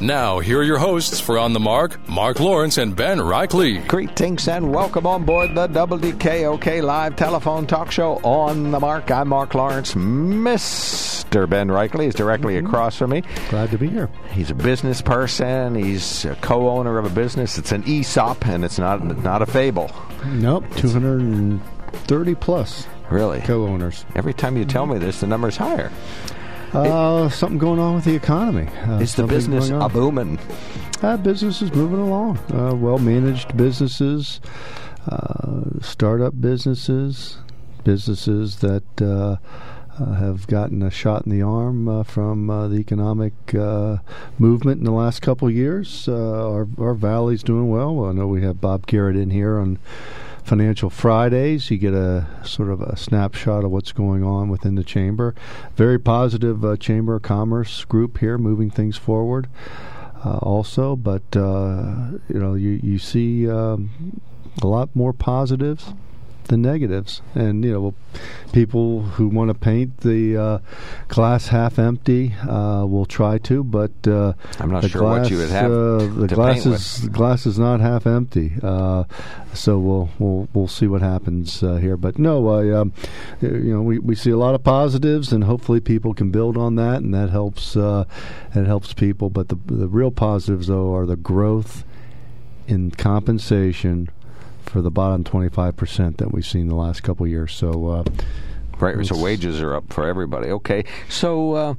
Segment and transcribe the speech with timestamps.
[0.00, 3.84] Now, here are your hosts for On the Mark, Mark Lawrence and Ben Reichley.
[3.88, 9.10] Greetings and welcome on board the WKOK live telephone talk show On the Mark.
[9.10, 9.94] I'm Mark Lawrence.
[9.94, 11.50] Mr.
[11.50, 12.66] Ben Reichley is directly Mm-hmm.
[12.68, 13.24] across from me.
[13.50, 14.08] Glad to be here.
[14.30, 15.74] He's a business person.
[15.74, 17.58] He's a co-owner of a business.
[17.58, 19.90] It's an ESOP, and it's not not a fable.
[20.26, 23.40] Nope, 230 plus Really.
[23.40, 24.04] co-owners.
[24.14, 25.90] Every time you tell me this, the number's higher.
[26.72, 28.68] Uh, something going on with the economy.
[28.86, 30.38] Uh, Is the business a booming?
[31.02, 32.36] Uh, business is moving along.
[32.52, 34.40] Uh, well-managed businesses,
[35.10, 37.38] uh, startup businesses,
[37.84, 39.36] businesses that uh,
[40.02, 43.96] uh, have gotten a shot in the arm uh, from uh, the economic uh,
[44.38, 46.06] movement in the last couple of years.
[46.08, 48.04] Uh, our, our valley's doing well.
[48.04, 49.78] I know we have Bob Garrett in here on
[50.48, 51.70] Financial Fridays.
[51.70, 55.34] You get a sort of a snapshot of what's going on within the chamber.
[55.76, 59.46] Very positive uh, Chamber of Commerce group here, moving things forward.
[60.24, 64.20] Uh, also, but uh, you know, you you see um,
[64.62, 65.92] a lot more positives
[66.48, 67.94] than negatives, and you know,
[68.52, 70.58] people who want to paint the uh,
[71.08, 75.38] glass half empty uh, will try to, but uh, I'm not the sure what you
[75.38, 78.52] would have uh, the glass is the glass is not half empty.
[78.62, 79.04] Uh,
[79.54, 81.96] so we'll we'll we'll see what happens uh, here.
[81.96, 82.92] But no, I um,
[83.40, 86.76] you know we, we see a lot of positives, and hopefully people can build on
[86.76, 88.04] that, and that helps uh,
[88.54, 89.30] it helps people.
[89.30, 91.84] But the the real positives though are the growth
[92.66, 94.10] in compensation
[94.68, 97.52] for the bottom twenty five percent that we've seen the last couple years.
[97.54, 97.86] So.
[97.88, 98.04] Uh,
[98.80, 99.04] Right.
[99.04, 100.50] So wages are up for everybody.
[100.50, 100.84] Okay.
[101.08, 101.74] So uh,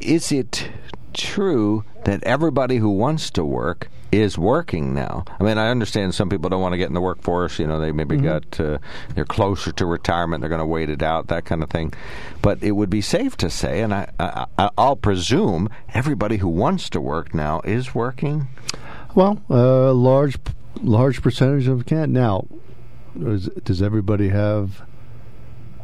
[0.00, 0.68] is it
[1.14, 5.24] true that everybody who wants to work is working now?
[5.38, 7.60] I mean, I understand some people don't want to get in the workforce.
[7.60, 8.78] You know, they maybe got uh,
[9.14, 10.40] they're closer to retirement.
[10.40, 11.94] They're going to wait it out, that kind of thing.
[12.42, 16.48] But it would be safe to say, and I, I, I- I'll presume everybody who
[16.48, 18.48] wants to work now is working.
[19.14, 20.36] Well, a large
[20.82, 22.46] large percentage of can now.
[23.18, 24.82] Does, does everybody have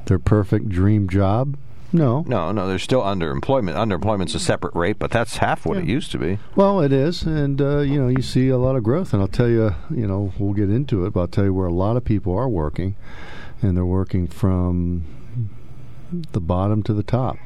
[0.06, 1.56] their perfect dream job?
[1.92, 2.24] No.
[2.26, 3.74] No, no, there's still underemployment.
[3.76, 6.40] Underemployment's a separate rate, but that's half what it used to be.
[6.56, 9.28] Well, it is, and uh, you know you see a lot of growth, and I'll
[9.28, 11.96] tell you, you know, we'll get into it, but I'll tell you where a lot
[11.96, 12.96] of people are working,
[13.62, 15.04] and they're working from
[16.32, 17.36] the bottom to the top,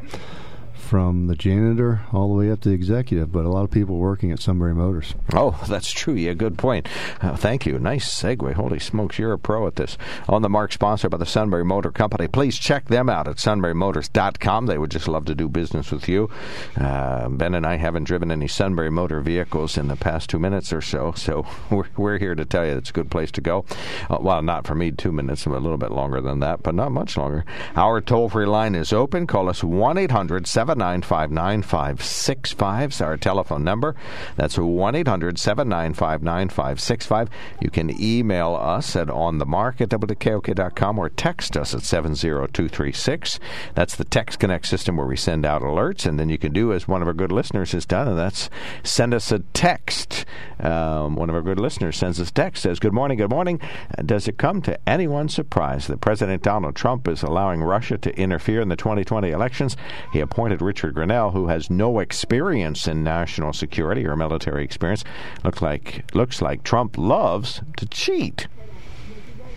[0.89, 3.31] from the janitor all the way up to the executive.
[3.31, 5.15] But a lot of people working at Sunbury Motors.
[5.35, 6.15] Oh, that's true.
[6.15, 6.89] Yeah, good point.
[7.21, 7.79] Uh, thank you.
[7.79, 8.55] Nice segue.
[8.55, 9.99] Holy smokes, you're a pro at this.
[10.29, 12.27] On the mark, sponsored by the Sunbury Motor Company.
[12.27, 14.67] Please check them out at sunburymotors.com.
[14.67, 16.31] They would just love to do business with you.
[16.75, 20.73] Uh, ben and I haven't driven any Sunbury Motor vehicles in the past two minutes
[20.73, 23.67] or so, so we're, we're here to tell you it's a good place to go.
[24.09, 26.75] Uh, well, not for me, two minutes, but a little bit longer than that, but
[26.75, 27.45] not much longer.
[27.77, 29.27] Our toll free line is open.
[29.27, 30.47] Call us 1 800
[30.79, 33.97] 795 9565 is our telephone number.
[34.37, 37.29] That's 1 800 795 9565.
[37.61, 43.41] You can email us at onthemark at WKOK.com or text us at 70236.
[43.75, 46.73] That's the Text Connect system where we send out alerts, and then you can do
[46.73, 48.49] as one of our good listeners has done, and that's
[48.85, 50.25] send us a text.
[50.61, 53.61] Um, one of our good listeners sends us text, says, Good morning, good morning.
[54.05, 58.61] Does it come to anyone's surprise that President Donald Trump is allowing Russia to interfere
[58.61, 59.77] in the 2020 elections?
[60.13, 65.03] He appointed Richard Grenell, who has no experience in national security or military experience.
[65.43, 68.49] Looks like looks like Trump loves to cheat,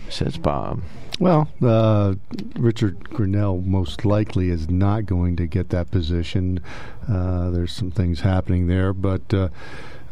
[0.08, 0.80] says Bob.
[1.20, 2.14] Well, uh,
[2.56, 6.60] Richard Grenell most likely is not going to get that position.
[7.06, 9.48] Uh, there's some things happening there, but uh,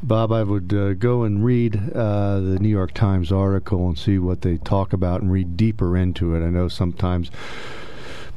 [0.03, 4.19] Bob, I would uh, go and read uh, the New York Times article and see
[4.19, 6.47] what they talk about and read deeper into it.
[6.47, 7.31] I know sometimes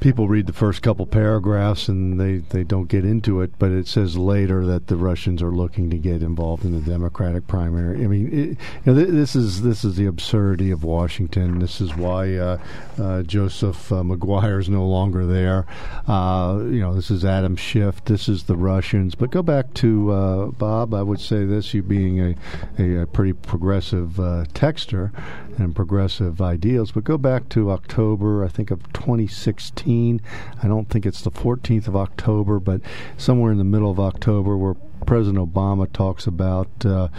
[0.03, 3.88] people read the first couple paragraphs and they, they don't get into it, but it
[3.88, 8.03] says later that the Russians are looking to get involved in the Democratic primary.
[8.03, 11.59] I mean, it, you know, th- this is this is the absurdity of Washington.
[11.59, 12.57] This is why uh,
[13.00, 15.65] uh, Joseph uh, Maguire is no longer there.
[16.05, 18.03] Uh, you know, this is Adam Schiff.
[18.03, 19.15] This is the Russians.
[19.15, 20.94] But go back to uh, Bob.
[20.94, 22.35] I would say this: you being a,
[22.77, 25.11] a, a pretty progressive uh, texter
[25.57, 26.91] and progressive ideals.
[26.91, 29.92] But go back to October, I think of 2016.
[29.93, 32.81] I don't think it's the 14th of October, but
[33.17, 34.75] somewhere in the middle of October, where
[35.05, 37.09] President Obama talks about uh,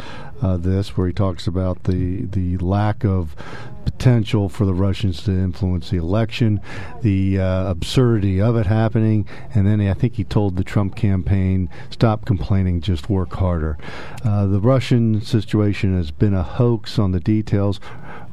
[0.42, 3.36] uh, this, where he talks about the the lack of
[3.84, 6.60] potential for the Russians to influence the election,
[7.02, 11.68] the uh, absurdity of it happening, and then I think he told the Trump campaign,
[11.90, 13.78] "Stop complaining, just work harder."
[14.24, 17.80] Uh, the Russian situation has been a hoax on the details.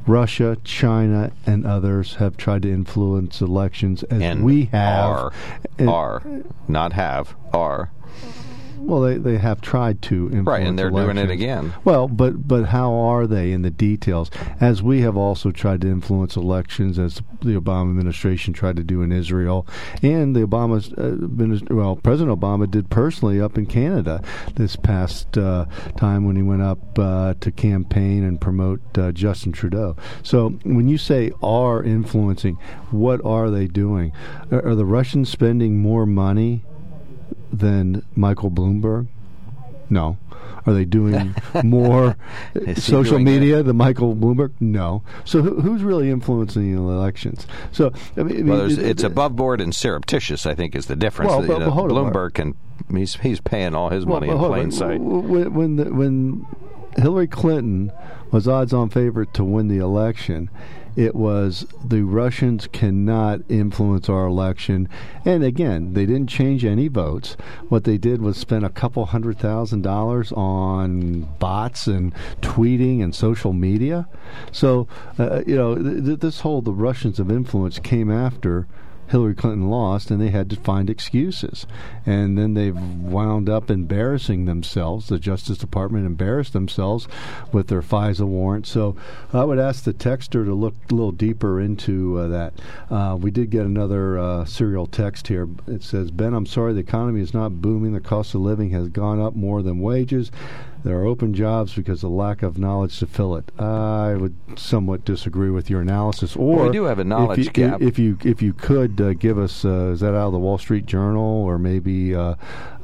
[0.06, 5.10] Russia, China, and others have tried to influence elections as and we have.
[5.10, 5.32] Are,
[5.78, 6.22] And- are,
[6.68, 7.90] not have, are.
[8.84, 11.72] Well, they, they have tried to influence Right, and they're doing it again.
[11.84, 14.30] Well, but but how are they in the details?
[14.60, 19.02] As we have also tried to influence elections, as the Obama administration tried to do
[19.02, 19.66] in Israel,
[20.02, 24.20] and the Obama uh, well, President Obama did personally up in Canada
[24.54, 29.52] this past uh, time when he went up uh, to campaign and promote uh, Justin
[29.52, 29.96] Trudeau.
[30.22, 32.56] So when you say are influencing,
[32.90, 34.12] what are they doing?
[34.50, 36.64] Are, are the Russians spending more money
[37.52, 39.06] than Michael Bloomberg?
[39.90, 40.16] No.
[40.64, 41.34] Are they doing
[41.64, 42.16] more
[42.76, 44.52] social doing media than Michael Bloomberg?
[44.60, 45.02] No.
[45.24, 47.46] So who, who's really influencing the elections?
[47.72, 50.46] So I mean, Well, it- it's it- above board and surreptitious.
[50.46, 51.30] I think is the difference.
[51.30, 52.54] Well, You but- know, but Bloomberg can
[52.94, 54.58] he's he's paying all his Well, money but in hold on.
[54.58, 55.00] plain sight.
[55.00, 56.46] When when, the, when
[56.96, 57.92] Hillary Clinton
[58.30, 60.48] was odds-on favorite to win the election,
[60.96, 64.88] it was the Russians cannot influence our election.
[65.24, 67.36] And again, they didn't change any votes.
[67.68, 73.14] What they did was spend a couple hundred thousand dollars on bots and tweeting and
[73.14, 74.08] social media.
[74.50, 74.86] So,
[75.18, 78.66] uh, you know, th- th- this whole the Russians of influence came after.
[79.08, 81.66] Hillary Clinton lost, and they had to find excuses.
[82.06, 85.08] And then they've wound up embarrassing themselves.
[85.08, 87.08] The Justice Department embarrassed themselves
[87.52, 88.66] with their FISA warrant.
[88.66, 88.96] So
[89.32, 92.54] I would ask the texter to look a little deeper into uh, that.
[92.90, 95.48] Uh, we did get another uh, serial text here.
[95.66, 97.92] It says, Ben, I'm sorry, the economy is not booming.
[97.92, 100.30] The cost of living has gone up more than wages.
[100.84, 103.52] There are open jobs because of lack of knowledge to fill it.
[103.60, 106.34] I would somewhat disagree with your analysis.
[106.34, 107.80] Or Well, we do have a knowledge if you, gap.
[107.80, 110.58] If you if you could uh, give us, uh, is that out of the Wall
[110.58, 112.34] Street Journal or maybe uh,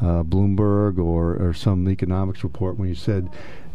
[0.01, 3.31] uh, Bloomberg or or some economics report when you said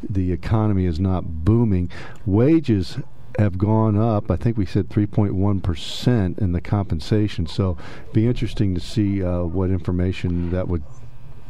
[0.10, 1.90] the economy is not booming,
[2.26, 2.98] wages
[3.40, 4.30] have gone up.
[4.30, 7.48] I think we said 3.1 percent in the compensation.
[7.48, 7.78] So,
[8.14, 10.84] be interesting to see uh, what information that would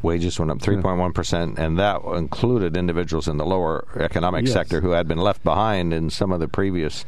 [0.03, 4.53] Wages went up 3.1 percent, and that included individuals in the lower economic Yes.
[4.53, 7.05] sector who had been left behind in some of the previous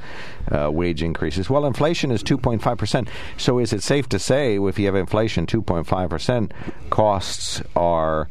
[0.49, 1.49] uh, wage increases.
[1.49, 3.09] Well, inflation is 2.5 percent.
[3.37, 6.53] So, is it safe to say if you have inflation 2.5 percent,
[6.89, 8.29] costs are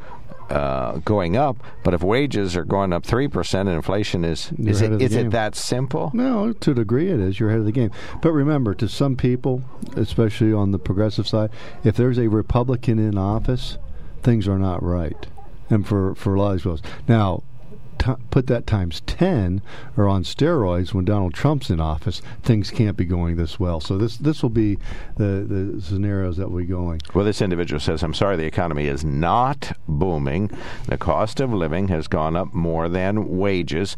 [0.50, 4.70] uh, going up, but if wages are going up three percent and inflation is You're
[4.70, 6.10] is it is it that simple?
[6.12, 7.40] No, to a degree it is.
[7.40, 7.90] You're ahead of the game.
[8.22, 9.62] But remember, to some people,
[9.96, 11.50] especially on the progressive side,
[11.82, 13.78] if there's a Republican in office,
[14.24, 15.26] things are not right.
[15.70, 16.82] And for, for a lot of these folks.
[17.06, 17.42] Now,
[18.30, 19.62] put that times 10
[19.96, 23.80] or on steroids when Donald Trump's in office, things can't be going this well.
[23.80, 24.78] So this this will be
[25.16, 27.00] the, the scenarios that we're going.
[27.14, 30.50] Well, this individual says, I'm sorry, the economy is not booming.
[30.86, 33.96] The cost of living has gone up more than wages.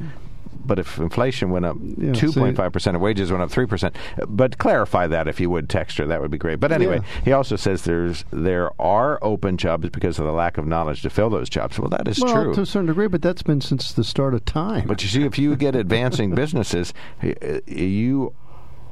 [0.66, 3.94] But if inflation went up Yeah, 2.5% and wages went up 3%,
[4.28, 6.60] but clarify that if you would, Texture, that would be great.
[6.60, 7.24] But anyway, Yeah.
[7.24, 11.10] he also says there's there are open jobs because of the lack of knowledge to
[11.10, 11.78] fill those jobs.
[11.78, 12.54] Well, that is well, true.
[12.54, 14.86] to a certain degree, but that's been since the start of time.
[14.86, 16.92] But you see, if you get advancing businesses,
[17.66, 18.32] you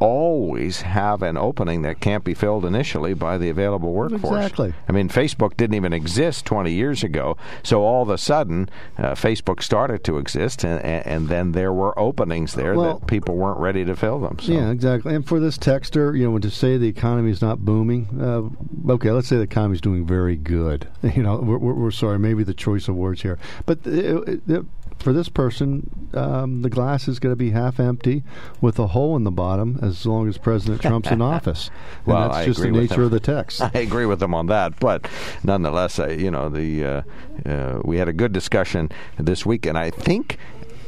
[0.04, 4.37] always have an opening that can't be filled initially by the available workforce.
[4.37, 4.75] Exactly.
[4.87, 8.68] I mean, Facebook didn't even exist 20 years ago, so all of a sudden,
[8.99, 13.37] uh, Facebook started to exist, and, and, then there were openings there Well- that people
[13.37, 14.38] weren't ready to fill them.
[14.40, 14.52] So.
[14.52, 15.14] Yeah, exactly.
[15.14, 19.11] And for this texter, you know, to say the economy is not booming, uh, okay,
[19.11, 20.87] let's say the economy is doing very good.
[21.14, 24.64] You know, we're, we're, we're sorry, maybe the choice of words here, but it, it,
[24.98, 28.22] for this person, um, the glass is going to be half empty
[28.60, 31.70] with a hole in the bottom as long as President Trump's in office.
[31.98, 33.60] And Well, that's I just the agree with nature of the text.
[33.74, 35.08] I agree with them on that, but
[35.42, 37.02] nonetheless, I, you know, the uh,
[37.46, 40.38] uh, we had a good discussion this week, and I think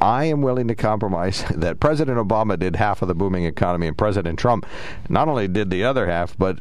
[0.01, 3.97] I am willing to compromise that President Obama did half of the booming economy, and
[3.97, 4.67] President Trump
[5.09, 6.59] not only did the other half, but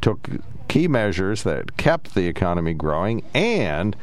[0.00, 0.28] took
[0.68, 3.96] key measures that kept the economy growing and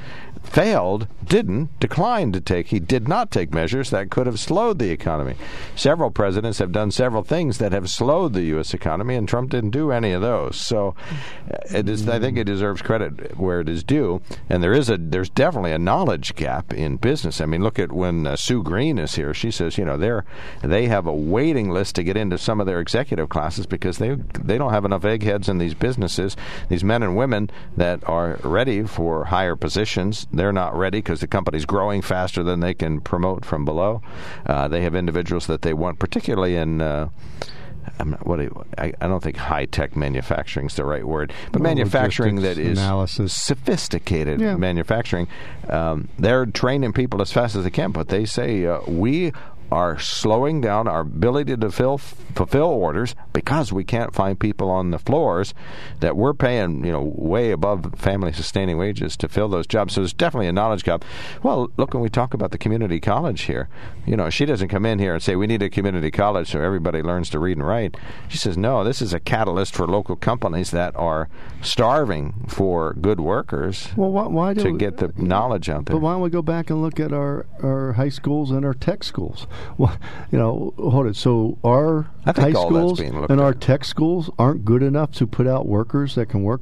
[0.43, 2.67] failed, didn't, decline to take.
[2.67, 5.35] He did not take measures that could have slowed the economy.
[5.75, 8.73] Several presidents have done several things that have slowed the U.S.
[8.73, 10.55] economy, and Trump didn't do any of those.
[10.55, 10.95] So,
[11.51, 12.07] uh, it is.
[12.07, 14.21] I think it deserves credit where it is due.
[14.49, 17.41] And there is a there's definitely a knowledge gap in business.
[17.41, 19.33] I mean, look at when uh, Sue Green is here.
[19.33, 20.25] She says, you know, they're
[20.61, 24.15] they have a waiting list to get into some of their executive classes because they
[24.39, 26.35] they don't have enough eggheads in these businesses.
[26.69, 31.27] These men and women that are ready for higher positions they're not ready because the
[31.27, 34.01] company's growing faster than they can promote from below.
[34.47, 36.81] Uh, they have individuals that they want, particularly in.
[36.81, 37.09] Uh,
[38.03, 38.39] not, what
[38.77, 42.57] I, I, don't think high tech manufacturing is the right word, but well, manufacturing that
[42.57, 43.33] is analysis.
[43.33, 44.55] sophisticated yeah.
[44.55, 45.27] manufacturing.
[45.67, 49.33] Um, they're training people as fast as they can, but they say uh, we
[49.73, 54.91] are slowing down our ability to fill, fulfill orders because we can't find people on
[54.91, 55.55] the floors
[55.99, 59.95] that we're paying, you know, way above family sustaining wages to fill those jobs.
[59.95, 61.03] So there's definitely a knowledge gap.
[61.41, 63.67] Well, look when we talk about the community college here,
[64.05, 66.61] you know, she doesn't come in here and say we need a community college so
[66.61, 67.97] everybody learns to read and write.
[68.27, 71.29] She says no, this is a catalyst for local companies that are
[71.63, 73.87] starving for good workers.
[73.95, 75.95] Well, why, why to get the knowledge out there?
[75.95, 78.75] But why don't we go back and look at our our high schools and our
[78.75, 79.47] tech schools?
[79.77, 79.97] Well,
[80.31, 81.15] you know, hold it.
[81.15, 86.15] So our high schools and our tech schools aren't good enough to put out workers
[86.15, 86.61] that can work.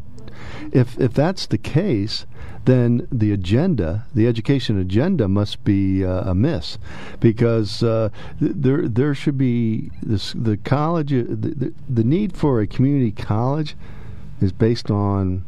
[0.72, 2.26] If if that's the case,
[2.66, 6.78] then the agenda, the education agenda, must be uh, amiss,
[7.20, 12.36] because uh, th- there there should be this the college uh, the, the, the need
[12.36, 13.76] for a community college
[14.40, 15.44] is based on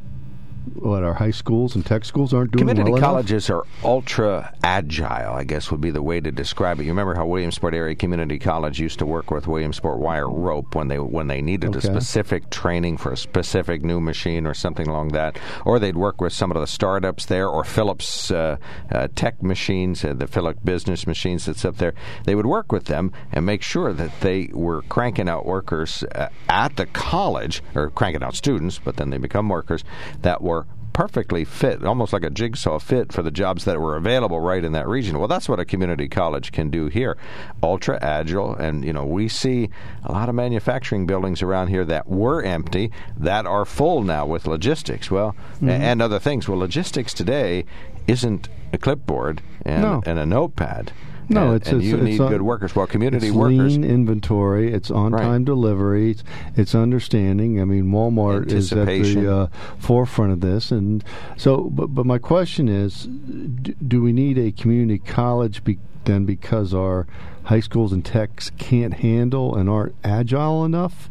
[0.76, 3.66] what our high schools and tech schools aren't doing community well colleges enough?
[3.84, 7.26] are ultra agile i guess would be the way to describe it you remember how
[7.26, 11.42] williamsport area community college used to work with williamsport wire rope when they when they
[11.42, 11.80] needed okay.
[11.80, 16.22] a specific training for a specific new machine or something along that or they'd work
[16.22, 18.56] with some of the startups there or phillips uh,
[18.92, 21.94] uh, tech machines uh, the phillips business machines that's up there
[22.24, 26.30] they would work with them and make sure that they were cranking out workers uh,
[26.48, 29.84] at the college or cranking out students but then they become workers
[30.22, 30.53] that were
[30.94, 34.72] perfectly fit, almost like a jigsaw fit for the jobs that were available right in
[34.72, 35.20] that region.
[35.20, 37.18] Well, that's what a community college can do here.
[37.62, 39.70] Ultra agile, and you know, we see
[40.04, 44.48] a lot of manufacturing buildings around here that were empty that are full now with
[44.48, 45.12] logistics.
[45.12, 45.70] Well, mm-hmm.
[45.70, 46.48] and other things.
[46.48, 47.66] Well, logistics today
[48.08, 50.04] isn't a clipboard and, no.
[50.06, 50.92] and a notepad.
[51.30, 52.76] No, and, it's, and it's you it's need on, good workers.
[52.76, 53.58] Well, community it's workers.
[53.58, 54.74] lean inventory.
[54.74, 55.46] It's on-time right.
[55.46, 56.12] delivery.
[56.12, 56.24] It's,
[56.56, 57.62] it's, understanding.
[57.62, 61.04] I mean, Walmart is at the uh, forefront of this, and
[61.38, 61.70] so.
[61.70, 66.74] But but my question is, do, do we need a community college be, then because
[66.74, 67.08] our
[67.46, 71.10] high schools and techs can't handle and aren't agile enough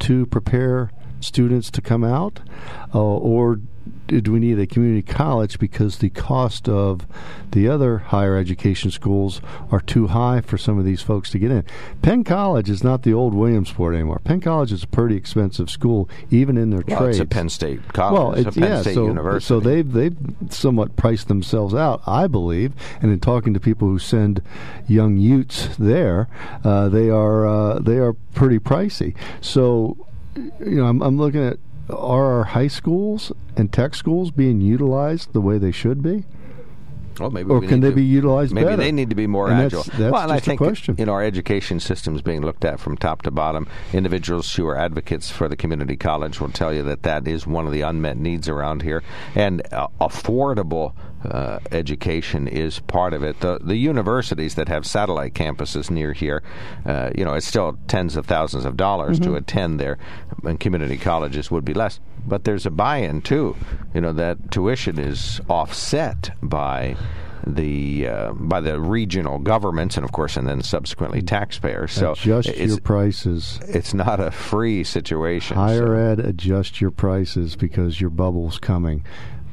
[0.00, 0.90] to prepare
[1.20, 2.40] students to come out,
[2.94, 3.60] uh, or
[4.06, 7.06] do we need a community college because the cost of
[7.50, 9.40] the other higher education schools
[9.70, 11.64] are too high for some of these folks to get in?
[12.02, 14.20] Penn College is not the old Williamsport anymore.
[14.24, 17.18] Penn College is a pretty expensive school, even in their well, trades.
[17.18, 18.18] It's a Penn State college.
[18.18, 19.46] Well, it's, it's a Penn yeah, State so, University.
[19.46, 20.16] So they've they've
[20.50, 22.72] somewhat priced themselves out, I believe.
[23.02, 24.42] And in talking to people who send
[24.86, 26.28] young Utes there,
[26.64, 29.14] uh, they are uh, they are pretty pricey.
[29.40, 29.96] So
[30.36, 35.32] you know, I'm, I'm looking at are our high schools and tech schools being utilized
[35.32, 36.24] the way they should be?
[37.18, 38.76] Well, maybe or can they to, be utilized maybe better?
[38.76, 39.82] they need to be more and agile.
[39.82, 40.94] That's, that's well, I think question.
[40.98, 43.66] you know our education system is being looked at from top to bottom.
[43.92, 47.66] Individuals who are advocates for the community college will tell you that that is one
[47.66, 49.02] of the unmet needs around here,
[49.34, 50.94] and uh, affordable
[51.24, 53.40] uh, education is part of it.
[53.40, 56.42] The the universities that have satellite campuses near here,
[56.86, 59.32] uh, you know, it's still tens of thousands of dollars mm-hmm.
[59.32, 59.98] to attend there,
[60.44, 62.00] and community colleges would be less.
[62.26, 63.56] But there's a buy-in too.
[63.94, 66.96] You know that tuition is offset by
[67.46, 71.92] the uh, by the regional governments and of course and then subsequently taxpayers.
[71.92, 73.58] So adjust your prices.
[73.68, 75.56] It's not a free situation.
[75.56, 76.12] Higher so.
[76.12, 79.04] ed, adjust your prices because your bubble's coming.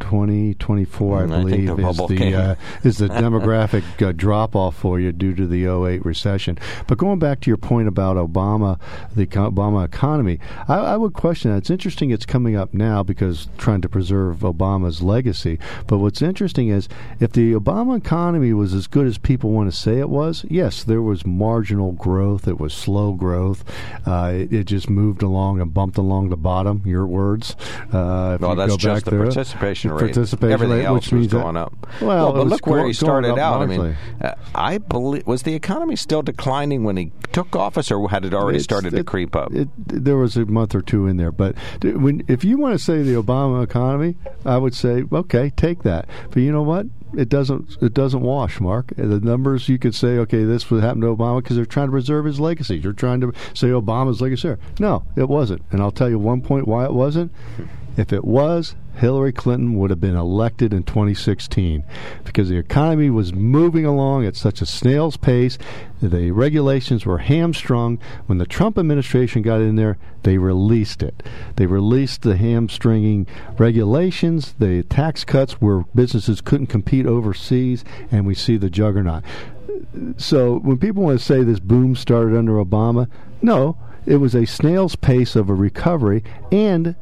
[0.06, 5.12] 2024, I believe, I is the uh, is the demographic uh, drop off for you
[5.12, 6.60] due to the 08 recession.
[6.86, 8.80] But going back to your point about Obama,
[9.16, 11.58] the Obama economy, I, I, would question that.
[11.58, 15.58] It's interesting it's coming up now because trying to preserve Obama's legacy.
[15.88, 16.88] But what's interesting is
[17.20, 20.84] if the Obama economy was as good as people want to say it was, yes,
[20.84, 22.48] there was marginal growth.
[22.48, 23.64] It was slow growth.
[24.06, 26.84] Uh, it, it, just moved along and bumped along the bottom.
[26.86, 27.56] Your words.
[27.92, 31.74] Uh, well, that's just the participation rate, participation everything rate, else which was going up.
[32.02, 33.62] Well, it but look where go- he started out.
[33.62, 38.10] I mean, uh, I believe was the economy still declining when he took office, or
[38.10, 39.54] had it already It's- started to creep up?
[39.54, 42.84] It, there was a month or two in there, but when if you want to
[42.84, 46.08] say the Obama economy, I would say okay, take that.
[46.32, 46.88] But you know what?
[47.16, 47.78] It doesn't.
[47.82, 48.88] It doesn't wash, Mark.
[48.98, 51.92] The numbers you could say, okay, this would happen to Obama because they're trying to
[51.92, 52.78] preserve his legacy.
[52.78, 54.50] You're trying to say Obama's legacy.
[54.50, 54.60] there.
[54.82, 55.62] No, it wasn't.
[55.72, 57.32] And I'll tell you one point why it wasn't.
[57.96, 61.84] If it was, Hillary Clinton would have been elected in 2016
[62.24, 65.58] because the economy was moving along at such a snail's pace.
[66.02, 68.00] The regulations were hamstrung.
[68.26, 71.24] When the Trump administration got in there, they released it.
[71.56, 78.36] They released the hamstringing regulations, the tax cuts where businesses couldn't compete overseas, and we
[78.36, 79.24] see the juggernaut.
[80.18, 83.10] So when people want to say this boom started under Obama,
[83.42, 86.96] no, it was a snail's pace of a recovery and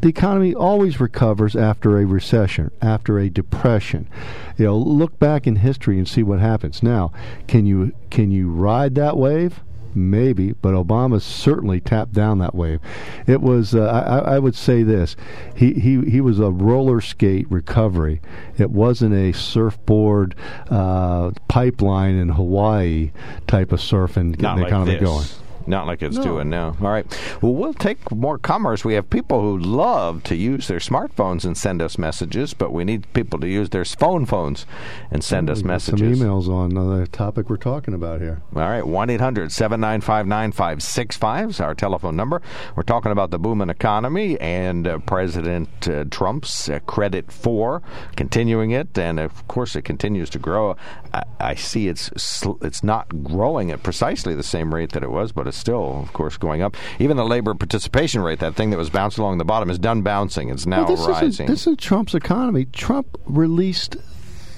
[0.00, 4.08] the economy always recovers after a recession, after a depression.
[4.56, 6.82] You know, look back in history and see what happens.
[6.82, 7.12] Now,
[7.46, 9.60] can you can you ride that wave?
[9.92, 12.78] Maybe, but Obama certainly tapped down that wave.
[13.26, 15.16] It was, uh, I, I would say this:
[15.56, 18.20] he, he he was a roller skate recovery.
[18.56, 20.36] It wasn't a surfboard
[20.70, 23.10] uh, pipeline in Hawaii
[23.48, 25.02] type of surfing getting Not the like economy this.
[25.02, 25.26] going.
[25.66, 26.22] Not like it's No.
[26.24, 26.76] doing now.
[26.80, 27.06] All right.
[27.42, 28.84] Well, we'll take more commerce.
[28.84, 32.84] We have people who love to use their smartphones and send us messages, but we
[32.84, 34.66] need people to use their phone phones
[35.10, 36.18] and send us messages.
[36.18, 38.42] Some emails on the topic we're talking about here.
[38.54, 42.40] All right, 1 800 795 9565 is our telephone number.
[42.74, 47.82] We're talking about the booming economy and uh, President uh, Trump's uh, credit for
[48.16, 48.96] continuing it.
[48.98, 50.76] And of course, it continues to grow.
[51.12, 55.10] I, I see it's sl- it's not growing at precisely the same rate that it
[55.10, 56.76] was, but it's still, of course, going up.
[56.98, 60.00] Even the labor participation rate, that thing that was bounced along the bottom, is done
[60.00, 60.48] bouncing.
[60.48, 61.28] It's now Well, this rising.
[61.28, 62.64] Isn't, this is Trump's economy.
[62.64, 63.96] Trump released.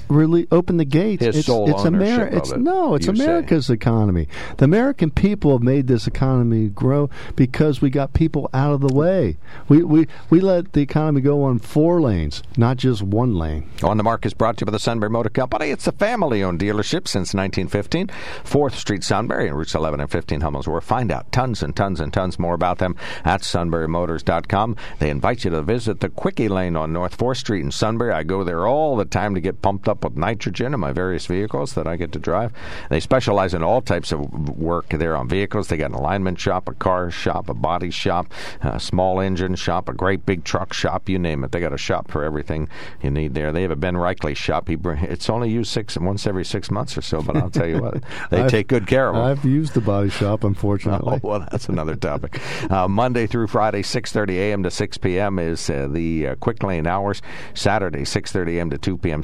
[0.08, 1.24] Really open the gates.
[1.24, 3.24] His it's, sole it's It's it, no, it's you say.
[3.24, 4.28] America's economy.
[4.58, 8.92] The American people have made this economy grow because we got people out of the
[8.92, 9.36] way.
[9.68, 13.68] We we we let the economy go on four lanes, not just one lane.
[13.82, 15.70] On the Mark is brought to you by the Sunbury Motor Company.
[15.70, 18.08] It's a family owned dealership since 1915.
[18.44, 20.84] 4th Street Sunbury and routes 11 and 15 Hummel's Wharf.
[20.84, 24.76] Find out tons and tons and tons more about them at sunburymotors.com.
[24.98, 28.12] They invite you to visit the Quickie Lane on North 4th Street in Sunbury.
[28.12, 31.26] I go there all the time to get pumped up with nitrogen in my various
[31.26, 32.52] vehicles that I get to drive.
[32.90, 35.68] They specialize in all types of work there on vehicles.
[35.68, 38.32] They got an alignment shop, a car shop, a body shop,
[38.62, 41.52] a small engine shop, a great big truck shop, you name it.
[41.52, 42.68] They got a shop for everything
[43.02, 43.52] you need there.
[43.52, 44.68] They have a Ben Reichley shop.
[44.68, 47.68] He bring, it's only used six once every six months or so, but I'll tell
[47.68, 49.24] you what, they take good care of them.
[49.24, 51.02] I've used the body shop, unfortunately.
[51.12, 52.40] Oh, well, that's another topic.
[52.70, 54.62] Uh, Monday through Friday, 6.30 a.m.
[54.62, 55.38] to 6 p.m.
[55.38, 57.20] is uh, the uh, quick lane hours.
[57.54, 58.70] Saturday, 6.30 a.m.
[58.70, 59.22] to 2 p.m.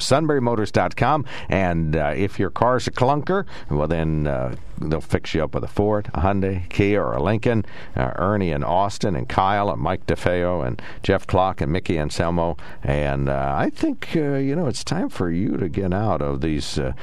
[0.59, 1.25] SunburyMotors.com.
[1.49, 5.63] And uh, if your car's a clunker, well, then uh, they'll fix you up with
[5.63, 7.65] a Ford, a Hyundai, Kia, or a Lincoln.
[7.95, 12.57] Uh, Ernie and Austin and Kyle and Mike DeFeo and Jeff Clock and Mickey Anselmo.
[12.83, 16.41] And uh, I think, uh, you know, it's time for you to get out of
[16.41, 16.93] these uh,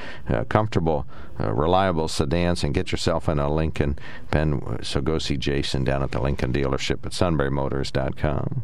[0.49, 1.05] comfortable,
[1.39, 3.97] reliable sedans and get yourself in a Lincoln.
[4.31, 8.63] Ben, so go see Jason down at the Lincoln dealership at sunburymotors.com.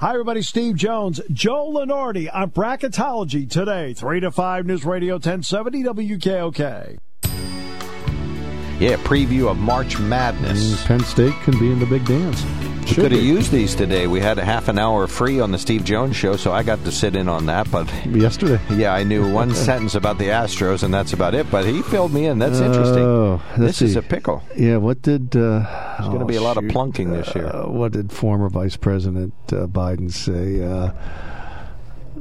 [0.00, 0.42] Hi, everybody.
[0.42, 6.98] Steve Jones, Joe Lenardi on Bracketology today, 3 to 5 News Radio 1070 WKOK.
[8.78, 10.84] Yeah, preview of March Madness.
[10.84, 12.67] Mm, Penn State can be in the big dance.
[12.88, 14.06] We could have used these today.
[14.06, 16.82] We had a half an hour free on the Steve Jones show, so I got
[16.84, 17.70] to sit in on that.
[17.70, 18.60] But yesterday.
[18.70, 21.50] yeah, I knew one sentence about the Astros, and that's about it.
[21.50, 22.38] But he filled me in.
[22.38, 23.02] That's interesting.
[23.04, 24.42] Oh, this is a pickle.
[24.56, 25.36] Yeah, what did?
[25.36, 25.60] Uh,
[25.98, 27.46] There's gonna be a lot of plunking this year.
[27.46, 30.62] Uh, what did former Vice President uh, Biden say?
[30.64, 30.92] Uh,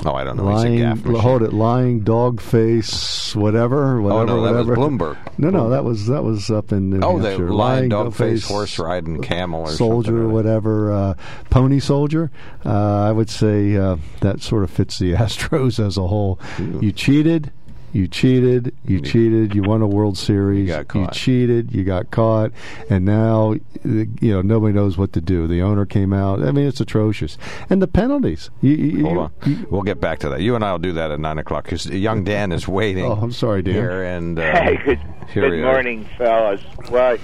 [0.06, 0.44] Oh, I don't know.
[0.46, 1.22] lying, He's a gaffe machine.
[1.22, 4.22] hold it, lying dog face, whatever, whatever.
[4.22, 4.70] Oh no, that whatever.
[4.76, 5.18] was Bloomberg.
[5.40, 7.50] No, no, that was that was up in New Oh, the Hampshire.
[7.52, 10.24] lion, dog face, horse riding camel, or soldier, something.
[10.26, 11.14] or whatever, uh,
[11.50, 12.32] pony soldier.
[12.66, 16.40] Uh, I would say uh, that sort of fits the Astros as a whole.
[16.60, 17.52] You cheated.
[17.98, 18.76] You cheated.
[18.86, 19.56] You cheated.
[19.56, 20.60] You won a World Series.
[20.60, 21.16] You got caught.
[21.16, 21.74] You cheated.
[21.74, 22.52] You got caught,
[22.92, 25.48] and now you know nobody knows what to do.
[25.48, 26.44] The owner came out.
[26.44, 27.40] I mean, it's atrocious.
[27.72, 28.52] And the penalties.
[28.62, 30.42] You, you, Hold you- on, you- we'll get back to that.
[30.42, 33.04] You and I will do that at nine o'clock because young Dan is waiting.
[33.08, 33.74] oh, I'm sorry, Dan.
[33.74, 35.00] here and uh, Hey, good,
[35.34, 35.64] here good he is.
[35.64, 36.62] morning, fellas.
[36.92, 37.18] Well,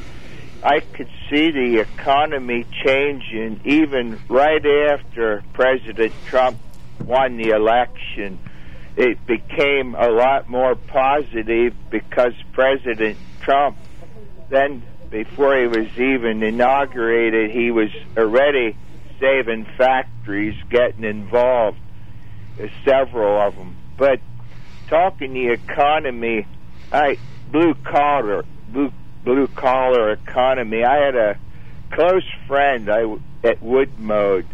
[0.64, 6.58] I could see the economy changing even right after President Trump
[7.06, 8.40] won the election.
[8.96, 13.78] It became a lot more positive because President Trump,
[14.50, 18.78] then before he was even inaugurated, he was already
[19.20, 21.78] saving factories, getting involved,
[22.62, 23.76] uh, several of them.
[23.98, 24.20] But
[24.88, 26.46] talking the economy,
[26.92, 27.18] I
[27.52, 28.92] blue collar, blue
[29.24, 30.84] blue collar economy.
[30.84, 31.38] I had a
[31.92, 33.04] close friend I
[33.44, 34.46] at Woodmode.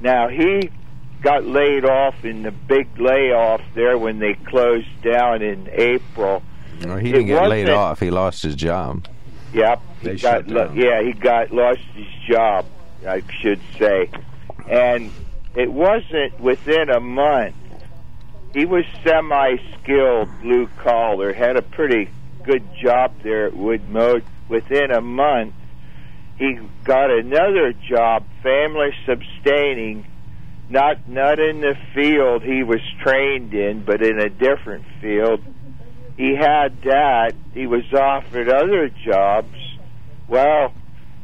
[0.00, 0.70] Now he
[1.22, 6.42] got laid off in the big layoff there when they closed down in April.
[6.80, 8.00] No, he didn't get laid off.
[8.00, 9.06] He lost his job.
[9.52, 12.64] Yep, They he got lo- yeah he got lost his job,
[13.06, 14.08] I should say,
[14.68, 15.10] and
[15.56, 17.56] it wasn't within a month.
[18.54, 22.08] He was semi-skilled blue collar, had a pretty
[22.44, 24.22] good job there at Woodmode.
[24.48, 25.54] Within a month,
[26.36, 30.04] he got another job, family sustaining,
[30.70, 35.40] not not in the field he was trained in, but in a different field
[36.20, 37.32] he had that.
[37.54, 39.56] He was offered other jobs.
[40.28, 40.70] Well,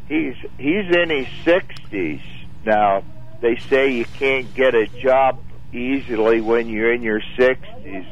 [0.09, 2.21] he's he's in his sixties
[2.65, 3.05] now.
[3.43, 5.39] They say you can't get a job
[5.71, 8.05] easily when you're in your sixties.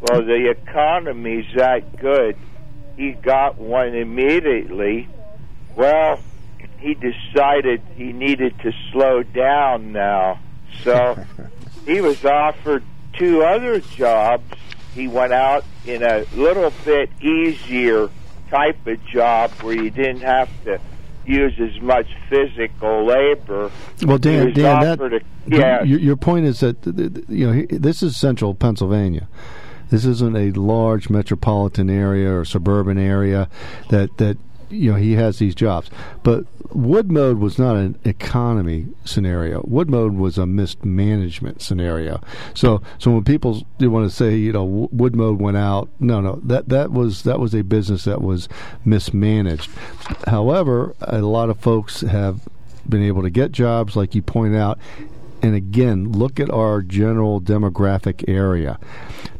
[0.00, 2.36] Well, the economy's that good.
[2.96, 5.08] He got one immediately.
[5.76, 6.20] Well,
[6.78, 10.40] he decided he needed to slow down now.
[10.82, 11.22] So
[11.86, 12.82] he was offered
[13.14, 14.44] two other jobs.
[14.94, 18.10] He went out in a little bit easier
[18.50, 20.80] type of job where you didn't have to
[21.24, 23.70] use as much physical labor.
[24.02, 25.82] Well, Dan, Dan, that a- yeah.
[25.82, 29.28] your, your point is that th- th- you know this is central Pennsylvania.
[29.90, 33.48] This isn't a large metropolitan area or suburban area
[33.90, 34.38] that that
[34.70, 35.90] you know he has these jobs.
[36.22, 39.62] But Woodmode was not an economy scenario.
[39.62, 42.20] Woodmode was a mismanagement scenario.
[42.54, 46.40] So so when people want to say you know W- Woodmode went out, no no
[46.44, 48.48] that that was that was a business that was
[48.84, 49.70] mismanaged.
[50.26, 52.48] However, a lot of folks have
[52.88, 54.78] been able to get jobs, like you point out.
[55.42, 58.78] And again, look at our general demographic area.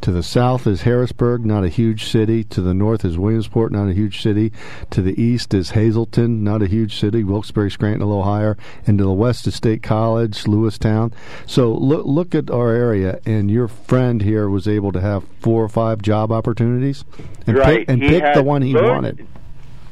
[0.00, 2.42] To the south is Harrisburg, not a huge city.
[2.44, 4.50] To the north is Williamsport, not a huge city.
[4.90, 7.22] To the east is Hazleton, not a huge city.
[7.22, 8.56] Wilkes-Barre, Scranton, a little higher.
[8.86, 11.12] And to the west is State College, Lewistown.
[11.46, 15.62] So look look at our area, and your friend here was able to have four
[15.62, 17.04] or five job opportunities,
[17.46, 17.80] and right.
[17.80, 19.26] pick, and pick the one he wanted.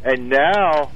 [0.04, 0.90] And now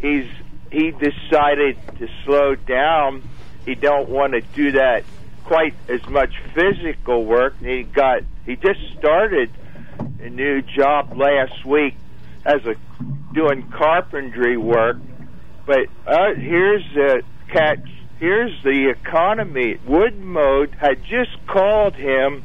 [0.00, 0.26] he's
[0.70, 3.22] he decided to slow down.
[3.64, 5.04] He don't want to do that
[5.44, 7.58] quite as much physical work.
[7.60, 9.50] He got he just started
[10.20, 11.94] a new job last week
[12.44, 12.74] as a
[13.32, 14.96] doing carpentry work.
[15.66, 17.88] But uh, here's the catch.
[18.18, 19.78] Here's the economy.
[19.86, 22.44] Woodmode had just called him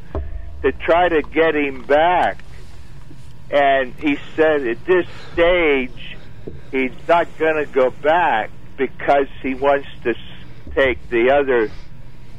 [0.61, 2.43] to try to get him back
[3.51, 6.17] and he said at this stage
[6.71, 10.13] he's not going to go back because he wants to
[10.71, 11.71] take the other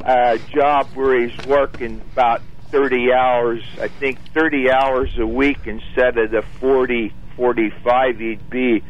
[0.05, 6.17] uh, job where he's working about 30 hours, I think 30 hours a week instead
[6.19, 8.83] of the 40, 45 he'd be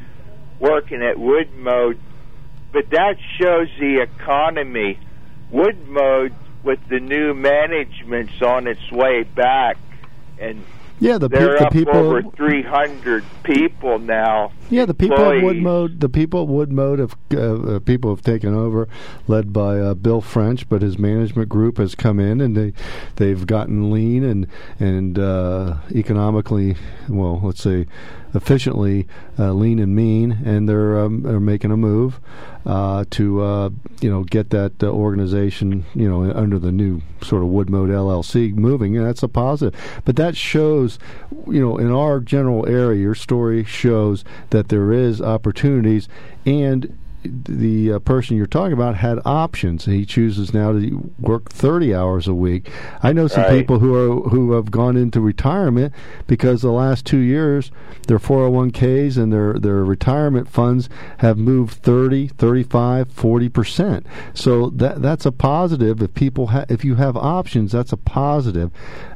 [0.58, 1.98] working at Woodmode.
[2.72, 4.98] But that shows the economy.
[5.52, 9.78] Woodmode, with the new management's on its way back,
[10.38, 10.62] and
[11.00, 11.96] Yeah, the, pe- the up people.
[11.96, 14.52] over 300 people now.
[14.70, 15.62] Yeah, the people of employees.
[15.62, 18.88] Woodmode, the people of Woodmode have uh, uh, people have taken over,
[19.26, 22.72] led by uh, Bill French, but his management group has come in and they
[23.16, 24.46] they've gotten lean and
[24.78, 26.76] and uh, economically,
[27.08, 27.86] well, let's say
[28.34, 29.06] efficiently
[29.38, 32.20] uh, lean and mean, and they're um, are making a move
[32.66, 37.42] uh, to uh, you know get that uh, organization you know under the new sort
[37.42, 39.78] of Woodmode LLC moving, and that's a positive.
[40.04, 40.98] But that shows,
[41.46, 46.08] you know, in our general area, your story shows that there is opportunities,
[46.44, 49.84] and the uh, person you're talking about had options.
[49.84, 52.70] He chooses now to work 30 hours a week.
[53.02, 53.58] I know some Right.
[53.58, 55.92] people who are who have gone into retirement
[56.26, 57.70] because the last two years
[58.06, 64.06] their 401ks and their their retirement funds have moved 30, 35, 40 percent.
[64.34, 66.02] So that that's a positive.
[66.02, 68.70] If people ha- if you have options, that's a positive.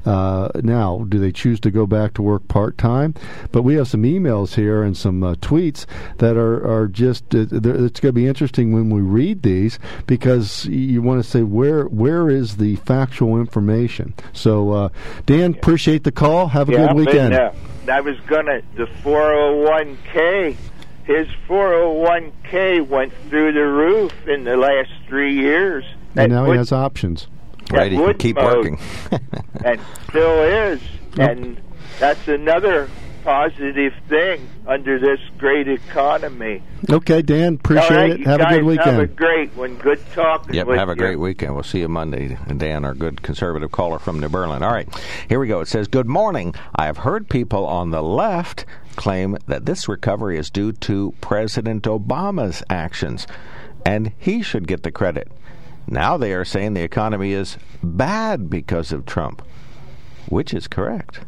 [0.04, 3.14] Uh, now, do they choose to go back to work part time?
[3.52, 5.86] But we have some emails here and some uh, tweets
[6.18, 7.34] that are are just.
[7.34, 9.78] Uh, they're- it's going to be interesting when we read these
[10.08, 14.14] because you want to say where where is the factual information.
[14.32, 14.88] So, uh,
[15.26, 16.48] Dan, appreciate the call.
[16.48, 17.34] Have a yeah, good weekend.
[17.34, 17.54] But,
[17.88, 20.56] uh, I was gonna the 401k.
[21.04, 25.84] His 401k went through the roof in the last three years.
[26.16, 27.28] and now he has options.
[27.70, 28.56] Right, he can keep mode.
[28.56, 28.78] working.
[29.64, 30.80] and still is.
[31.16, 31.60] And
[32.00, 32.90] that's another
[33.24, 36.62] positive thing under this great economy.
[36.90, 38.26] Okay, Dan, appreciate All right, it.
[38.26, 38.90] Have a good weekend.
[38.90, 39.76] Have a great one.
[39.76, 40.54] Good talking.
[40.54, 40.96] Yep, with have a you.
[40.96, 41.54] great weekend.
[41.54, 42.36] We'll see you Monday.
[42.56, 44.62] Dan, our good conservative caller from New Berlin.
[44.62, 44.88] All right,
[45.26, 45.60] here we go.
[45.60, 46.54] It says, Good morning.
[46.76, 51.84] I have heard people on the left claim that this recovery is due to President
[51.84, 53.26] Obama's actions,
[53.86, 55.32] and he should get the credit.
[55.88, 59.42] Now they are saying the economy is bad because of Trump.
[60.28, 61.20] Which is correct?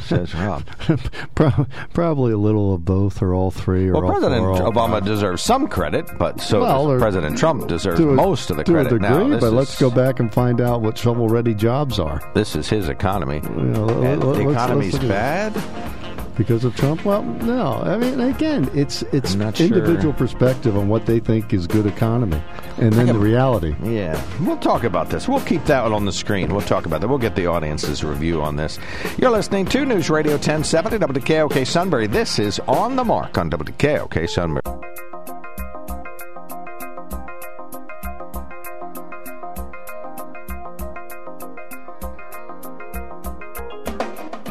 [0.00, 0.64] Says Rob.
[1.34, 4.72] Pro- probably a little of both, or all three, or Well, all President four, all
[4.72, 8.64] Obama deserves some credit, but so Well, does President Trump deserves a- most of the
[8.64, 9.28] credit degree, now.
[9.28, 12.20] This but let's go back and find out what shovel-ready jobs are.
[12.34, 13.40] This is his economy.
[13.40, 16.05] let- the economy's let's bad.
[16.36, 17.04] Because of Trump?
[17.04, 17.82] Well, no.
[17.82, 19.66] I mean, again, it's it's I'm sure.
[19.66, 22.42] individual perspective on what they think is good economy,
[22.78, 23.74] and then the reality.
[23.82, 25.28] Yeah, we'll talk about this.
[25.28, 26.52] We'll keep that on the screen.
[26.52, 27.08] We'll talk about that.
[27.08, 28.78] We'll get the audience's review on this.
[29.18, 32.06] You're listening to News Radio 1070 WKOK Sunbury.
[32.06, 34.62] This is On the Mark on WKOK Sunbury.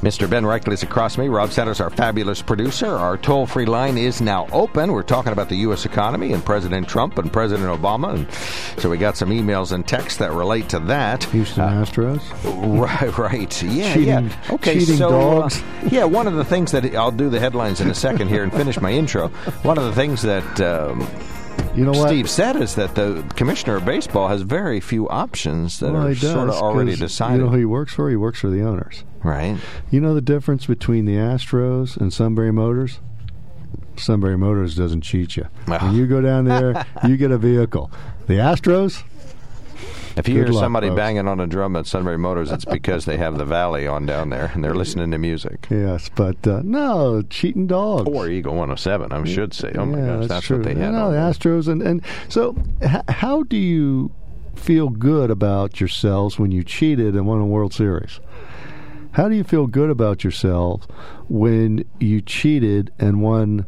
[0.00, 0.28] Mr.
[0.30, 1.28] Ben Reichley is across me.
[1.28, 2.86] Rob Sanders, our fabulous producer.
[2.86, 4.92] Our toll free line is now open.
[4.92, 5.84] We're talking about the U.S.
[5.84, 8.14] economy and President Trump and President Obama.
[8.14, 11.24] And so we got some emails and texts that relate to that.
[11.24, 12.20] Houston Astros.
[12.80, 13.62] Right, right.
[13.62, 14.32] Yeah, Cheating- yeah.
[14.50, 15.60] Okay, cheating so dogs.
[15.60, 18.42] Uh, yeah, one of the things that I'll do the headlines in a second here
[18.42, 19.28] and finish my intro.
[19.62, 21.00] One of the things that um,
[21.76, 22.08] You know what?
[22.08, 26.14] Steve said is that the commissioner of baseball has very few options that Well, are
[26.14, 27.36] does, sort of already decided.
[27.38, 28.10] You know who he works for?
[28.10, 29.04] He works for the owners.
[29.22, 29.56] right?
[29.90, 32.98] You know the difference between the Astros and Sunbury Motors?
[33.96, 35.46] Sunbury Motors doesn't cheat you.
[35.66, 37.90] When you go down there, you get a vehicle.
[38.26, 39.02] The Astros,
[40.20, 40.96] If you Good hear luck, somebody folks.
[40.98, 44.30] banging on a drum at Sunbury Motors, it's because they have the Valley on down
[44.30, 45.66] there and they're listening to music.
[45.70, 48.08] yes, but uh, no cheating dogs.
[48.08, 49.72] Or Eagle 107, I should say.
[49.76, 50.92] Oh my yeah, gosh, that's, that's what they had.
[50.92, 51.16] No, the.
[51.18, 54.12] Astros, and and so h- how do you
[54.54, 58.20] feel good about yourselves when you cheated and won a World Series?
[59.12, 60.86] How do you feel good about yourselves
[61.28, 63.66] when you cheated and won?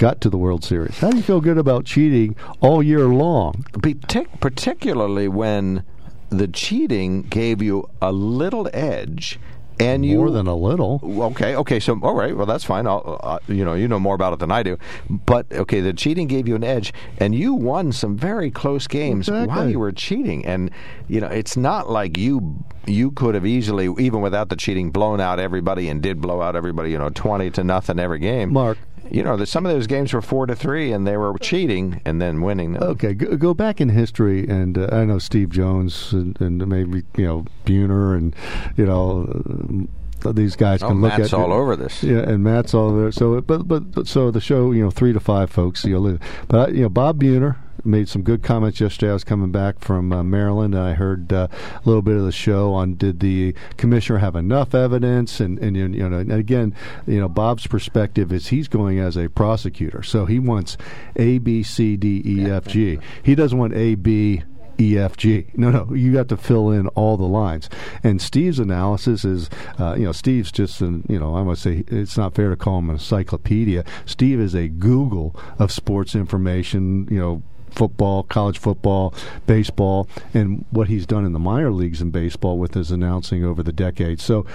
[0.00, 0.98] Got to the World Series.
[0.98, 3.66] How do you feel good about cheating all year long?
[3.72, 5.84] Partic- particularly when
[6.30, 9.38] the cheating gave you a little edge
[9.78, 11.00] and you More than a little.
[11.02, 12.86] Okay, okay, so all right, well that's fine.
[12.86, 14.78] I'll, uh, you know, you know more about it than I do.
[15.08, 19.30] But okay, the cheating gave you an edge, and you won some very close games
[19.30, 20.44] while you were cheating.
[20.44, 20.70] And
[21.08, 25.20] you know, it's not like you you could have easily, even without the cheating, blown
[25.20, 26.90] out everybody and did blow out everybody.
[26.90, 28.52] You know, twenty to nothing every game.
[28.52, 28.78] Mark.
[29.10, 32.20] You know, some of those games were four to three, and they were cheating and
[32.20, 32.82] then winning them.
[32.82, 37.02] Okay, go, go back in history, and uh, I know Steve Jones and, and maybe
[37.16, 38.34] you know Buhner and
[38.76, 39.86] you know
[40.24, 42.02] uh, these guys Oh, can look Matt's at all over this.
[42.02, 43.10] Yeah, and Matt's all over.
[43.12, 45.84] So, but but but- so the show, you know, three to five folks.
[45.84, 46.20] You'll live.
[46.48, 49.10] But you know, Bob Buhner made some good comments yesterday.
[49.10, 52.24] I was coming back from uh, Maryland, and I heard uh, a little bit of
[52.24, 56.74] the show on did the commissioner have enough evidence, and and you know, and again,
[57.06, 60.76] you know, Bob's perspective is he's going as a prosecutor, so he wants
[61.16, 62.98] A, B, C, D, E, F, G.
[63.22, 64.42] He doesn't want A, B.
[64.80, 65.56] EFG.
[65.56, 67.68] No, no, you got to fill in all the lines.
[68.02, 71.84] And Steve's analysis is, uh, you know, Steve's just, an, you know, I must say
[71.88, 73.84] it's not fair to call him an encyclopedia.
[74.06, 79.14] Steve is a Google of sports information, you know, football, college football,
[79.46, 83.62] baseball, and what he's done in the minor leagues in baseball with his announcing over
[83.62, 84.22] the decades.
[84.22, 84.46] So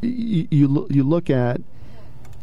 [0.00, 1.60] you you, look at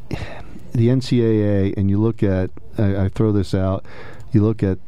[0.09, 3.85] the NCAA and you look at I, I throw this out.
[4.31, 4.79] You look at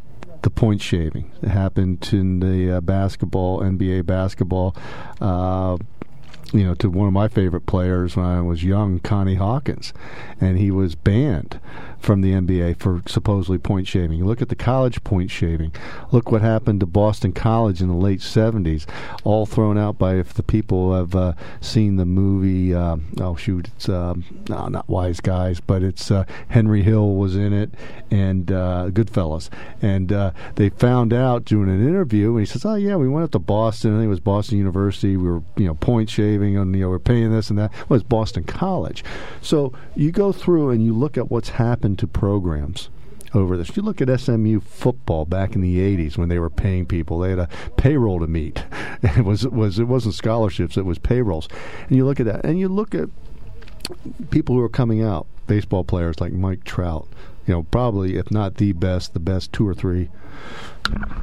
[0.41, 4.75] the point shaving that happened in the uh, basketball, NBA basketball.
[5.19, 5.77] Uh,
[6.53, 9.93] you know, to one of my favorite players when I was young, Connie Hawkins,
[10.41, 11.59] and he was banned
[11.99, 14.23] from the NBA for supposedly point shaving.
[14.25, 15.73] Look at the college point shaving.
[16.11, 18.85] Look what happened to Boston College in the late 70s,
[19.23, 23.67] all thrown out by if the people have uh, seen the movie, uh, oh shoot,
[23.75, 24.15] it's uh,
[24.47, 27.71] no, not Wise Guys, but it's uh, Henry Hill was in it
[28.09, 29.49] and uh, Goodfellas.
[29.81, 33.25] And uh, they found out during an interview, and he says, oh yeah, we went
[33.25, 36.57] up to Boston, I think it was Boston University, we were, you know, point shaving,
[36.57, 37.71] and, you know, we're paying this and that.
[37.71, 39.03] Well, it was Boston College.
[39.41, 42.89] So you go through and you look at what's happened happened to programs
[43.33, 43.69] over this.
[43.69, 47.19] If you look at SMU football back in the '80s when they were paying people;
[47.19, 48.63] they had a payroll to meet.
[49.01, 51.47] It was it was it wasn't scholarships; it was payrolls.
[51.87, 53.09] And you look at that, and you look at
[54.29, 57.07] people who are coming out, baseball players like Mike Trout.
[57.47, 60.09] You know, probably if not the best, the best two or three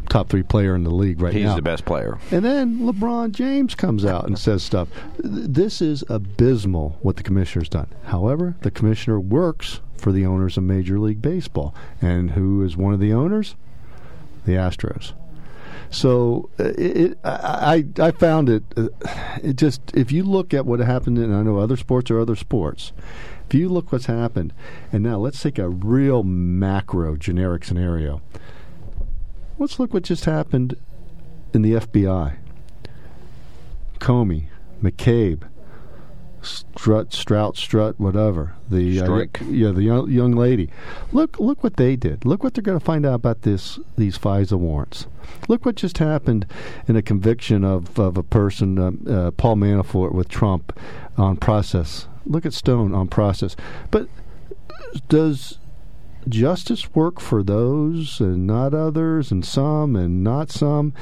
[0.08, 1.50] top three player in the league right He's now.
[1.50, 2.18] He's the best player.
[2.30, 4.88] And then LeBron James comes out and says stuff.
[5.18, 7.88] This is abysmal what the commissioner's done.
[8.04, 11.74] However, the commissioner works for the owners of Major League Baseball.
[12.00, 13.56] And who is one of the owners?
[14.44, 15.12] The Astros.
[15.90, 18.88] So uh, it, it, I I found it uh,
[19.42, 22.36] it just if you look at what happened and I know other sports are other
[22.36, 22.92] sports.
[23.46, 24.52] If you look what's happened,
[24.92, 28.20] and now let's take a real macro generic scenario.
[29.56, 30.76] Let's look what just happened
[31.54, 32.38] in the FBI.
[34.00, 34.48] Comey,
[34.82, 35.44] McCabe,
[36.46, 38.54] Strut, Strout, Strut, whatever.
[38.68, 40.70] The uh, yeah, the young, young lady.
[41.12, 42.24] Look, look what they did.
[42.24, 45.06] Look what they're going to find out about this these FISA warrants.
[45.48, 46.46] Look what just happened
[46.88, 50.78] in a conviction of of a person, uh, uh, Paul Manafort, with Trump
[51.16, 52.08] on process.
[52.24, 53.56] Look at Stone on process.
[53.90, 54.08] But
[55.08, 55.58] does
[56.28, 60.92] justice work for those and not others, and some and not some?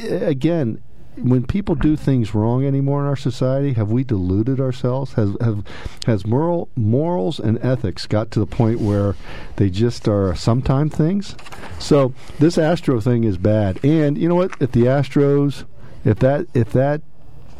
[0.00, 0.82] Again,
[1.22, 5.14] when people do things wrong anymore in our society, have we deluded ourselves?
[5.14, 5.64] Has have
[6.06, 9.14] has moral morals and ethics got to the point where
[9.56, 11.34] they just are sometime things?
[11.78, 13.84] So this Astro thing is bad.
[13.84, 14.52] And you know what?
[14.60, 15.64] If the Astros,
[16.04, 17.02] if that if that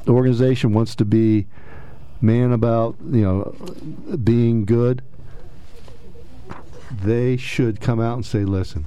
[0.07, 1.47] organization wants to be
[2.21, 5.03] man about you know being good,
[6.91, 8.87] they should come out and say, "Listen,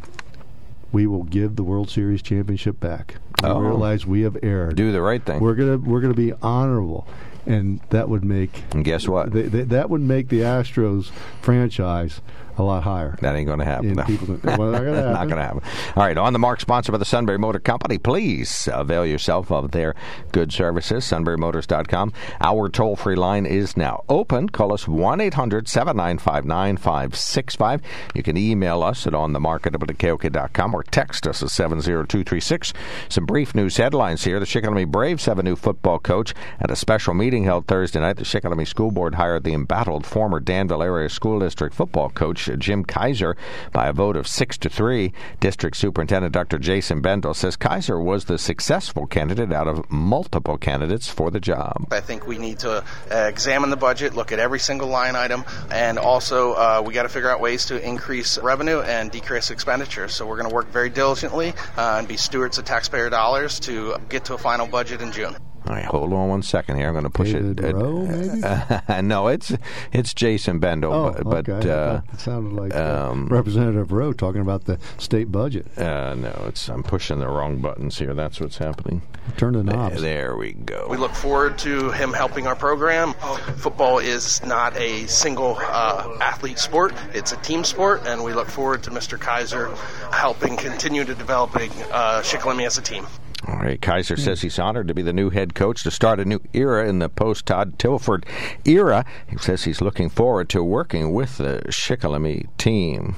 [0.91, 3.59] we will give the World Series championship back." oh.
[3.59, 4.75] realize we have erred.
[4.75, 5.39] Do the right thing.
[5.39, 7.07] We're gonna we're gonna be honorable,
[7.45, 8.63] and that would make.
[8.71, 9.31] And guess what?
[9.31, 12.21] They, they, that would make the Astros franchise
[12.57, 13.15] a lot higher.
[13.21, 13.93] That ain't going to happen.
[13.93, 14.03] No.
[14.03, 14.71] People, well,
[15.13, 15.61] not going to happen.
[15.95, 17.97] All right, on the mark, sponsored by the Sunbury Motor Company.
[17.97, 19.95] Please avail yourself of their
[20.31, 21.05] good services.
[21.05, 22.13] SunburyMotors.com.
[22.41, 24.49] Our toll free line is now open.
[24.49, 27.81] Call us 1 800 795 9565.
[28.13, 32.73] You can email us at onthemark@kok.com or text us at 70236.
[33.09, 34.39] Some brief news headlines here.
[34.39, 36.33] The Shikellamy Braves have a new football coach.
[36.59, 40.39] At a special meeting held Thursday night, the Shikellamy School Board hired the embattled former
[40.39, 43.35] Danville Area School District football coach Jim Kaiser
[43.71, 45.13] by a vote of six to three.
[45.39, 46.57] District Superintendent Dr.
[46.57, 51.87] Jason Bendle says Kaiser was the successful candidate out of multiple candidates for the job.
[51.91, 55.43] I think we need to uh, examine the budget, look at every single line item,
[55.69, 60.13] and also uh, we got to figure out ways to increase revenue and decrease expenditures.
[60.15, 63.97] So we're going to work very diligently uh, and be stewards of taxpayer dollars to
[64.09, 65.35] get to a final budget in June.
[65.67, 66.87] All right, hold on one second here.
[66.87, 67.75] I'm going to push David it.
[67.75, 68.43] Rowe, maybe?
[68.43, 69.53] Uh, no, it's
[69.93, 70.91] it's Jason Bendle.
[70.91, 71.69] Oh, but, okay.
[71.69, 75.77] Uh, it sounded like uh, um, Representative Rowe talking about the state budget.
[75.77, 78.13] Uh, no, it's I'm pushing the wrong buttons here.
[78.15, 79.03] That's what's happening.
[79.37, 80.01] Turn the knobs.
[80.01, 80.87] There we go.
[80.89, 83.13] We look forward to him helping our program.
[83.57, 88.47] Football is not a single uh, athlete sport; it's a team sport, and we look
[88.47, 89.19] forward to Mr.
[89.19, 89.69] Kaiser
[90.11, 93.05] helping continue to developing uh, Shikellamy as a team.
[93.47, 93.81] All right.
[93.81, 96.87] Kaiser says he's honored to be the new head coach to start a new era
[96.87, 98.25] in the post Todd Tilford
[98.65, 99.03] era.
[99.27, 103.15] He says he's looking forward to working with the Shikellamy team.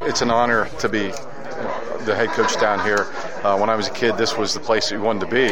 [0.00, 1.08] It's an honor to be
[2.04, 3.06] the head coach down here.
[3.46, 5.46] Uh, when I was a kid, this was the place that we wanted to be.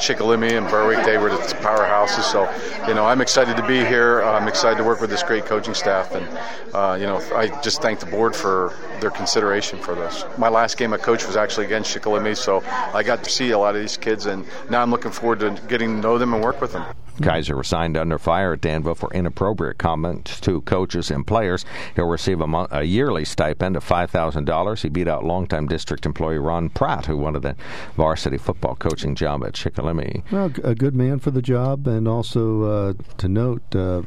[0.00, 2.24] Shikellamy and Berwick, they were the powerhouses.
[2.24, 2.50] So,
[2.88, 4.22] you know, I'm excited to be here.
[4.22, 6.10] I'm excited to work with this great coaching staff.
[6.10, 6.26] And,
[6.74, 10.24] uh, you know, I just thank the board for their consideration for this.
[10.36, 13.58] My last game I coached was actually against Shikellamy, so I got to see a
[13.58, 16.42] lot of these kids, and now I'm looking forward to getting to know them and
[16.42, 16.92] work with them.
[17.22, 21.64] Kaiser was signed under fire at Danville for inappropriate comments to coaches and players.
[21.96, 24.82] He'll receive a, a yearly stipend of $5,000.
[24.82, 27.56] He beat out longtime district employee Ron Pratt, who wanted the
[27.96, 30.22] varsity football coaching job at Shikellamy.
[30.30, 34.02] Well, a good man for the job, and also uh, to note, uh,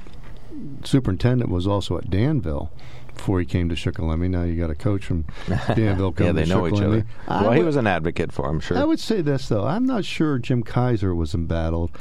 [0.84, 2.72] superintendent was also at Danville
[3.14, 4.30] before he came to Shikellamy.
[4.30, 5.26] Now you got a coach from
[5.76, 7.06] Danville coming yeah, they know each other.
[7.28, 8.78] I Well, he was an advocate for him, sure.
[8.78, 9.66] I would say this though.
[9.66, 11.92] I'm not sure Jim Kaiser was embattled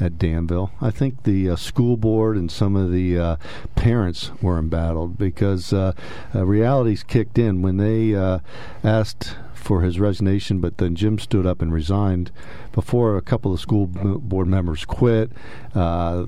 [0.00, 0.70] at Danville.
[0.80, 3.36] I think the uh, school board and some of the uh,
[3.74, 5.92] parents were embattled because uh,
[6.34, 8.40] uh, realities kicked in when they uh,
[8.84, 12.30] asked for his resignation, but then Jim stood up and resigned
[12.72, 15.32] before a couple of school board members quit.
[15.74, 16.26] Uh,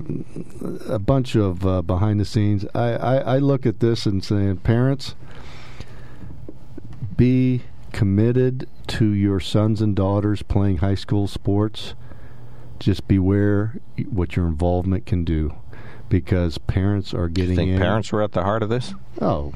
[0.87, 2.65] a bunch of uh, behind the scenes.
[2.75, 5.15] I, I, I look at this and saying, parents,
[7.15, 7.61] be
[7.93, 11.93] committed to your sons and daughters playing high school sports.
[12.79, 15.53] Just beware what your involvement can do
[16.09, 17.79] because parents are getting you think in.
[17.79, 18.93] parents were at the heart of this?
[19.21, 19.53] Oh,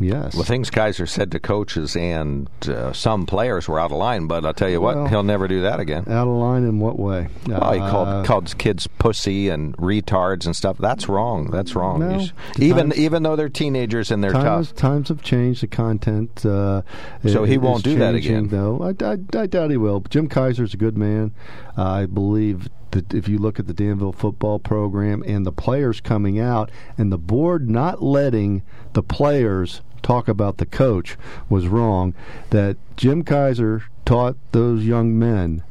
[0.00, 0.34] yes.
[0.34, 4.44] Well, things Kaiser said to coaches and uh, some players were out of line, but
[4.46, 6.04] I'll tell you what, Well- he'll never do that again.
[6.08, 7.28] Out of line in what way?
[7.46, 10.78] Well, he Uh, called called kids pussy and retards and stuff.
[10.78, 11.50] That's wrong.
[11.50, 12.00] That's wrong.
[12.00, 12.24] No,
[12.58, 14.76] even times- even though they're teenagers and they're times, tough.
[14.76, 15.62] times have changed.
[15.62, 16.44] The content.
[16.46, 16.82] Uh,
[17.26, 18.48] So i- he won't do that again.
[18.48, 18.80] though.
[18.82, 20.00] I, I, I doubt he will.
[20.00, 21.32] But Jim Kaiser's a good man.
[21.76, 26.00] Uh, I believe that if you look at the Danville football program and the players
[26.00, 28.62] coming out, and the board not letting
[28.92, 31.16] the players talk about the coach
[31.48, 32.14] was wrong.
[32.50, 35.62] That Jim Kaiser taught those young men.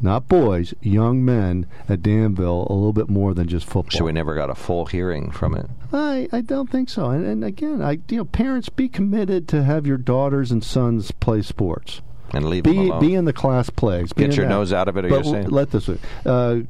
[0.00, 3.98] Not boys, young men at Danville a little bit more than just football.
[3.98, 5.68] So we never got a full hearing from it.
[5.92, 7.10] I, I don't think so.
[7.10, 11.10] And, and again, I you know, parents be committed to have your daughters and sons
[11.10, 12.00] play sports.
[12.34, 13.00] And leave them Be alone.
[13.00, 14.12] be in the class plays.
[14.12, 14.50] Be Get your that.
[14.50, 15.50] nose out of it, are but you saying?
[15.50, 15.88] Let this.
[16.24, 16.60] Uh,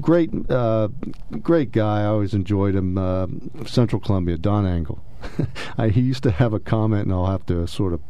[0.00, 0.88] great, uh,
[1.42, 2.02] great guy.
[2.02, 2.96] I always enjoyed him.
[2.96, 3.26] Uh,
[3.66, 5.02] Central Columbia, Don Angle.
[5.78, 8.00] I, he used to have a comment, and I'll have to sort of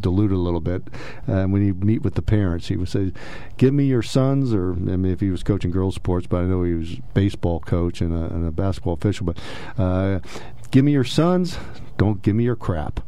[0.00, 0.82] dilute a little bit.
[1.28, 3.12] Uh, when he meet with the parents, he would say,
[3.58, 6.44] "Give me your sons," or I mean, if he was coaching girls sports, but I
[6.44, 9.26] know he was baseball coach and a, and a basketball official.
[9.26, 9.38] But
[9.78, 10.20] uh,
[10.70, 11.58] give me your sons.
[11.98, 13.00] Don't give me your crap.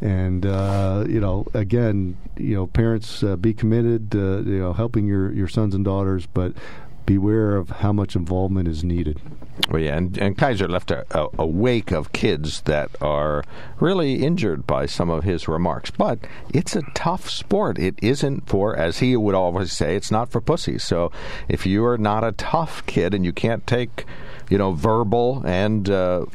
[0.00, 5.06] And uh, you know, again, you know, parents uh, be committed, uh, you know, helping
[5.06, 6.54] your your sons and daughters, but
[7.06, 9.20] beware of how much involvement is needed.
[9.68, 13.42] Well, yeah, and, and Kaiser left a, a, a wake of kids that are
[13.80, 15.90] really injured by some of his remarks.
[15.90, 16.20] But
[16.54, 17.78] it's a tough sport.
[17.78, 20.84] It isn't for, as he would always say, it's not for pussies.
[20.84, 21.10] So
[21.48, 24.06] if you are not a tough kid and you can't take,
[24.50, 26.26] you know, verbal and uh,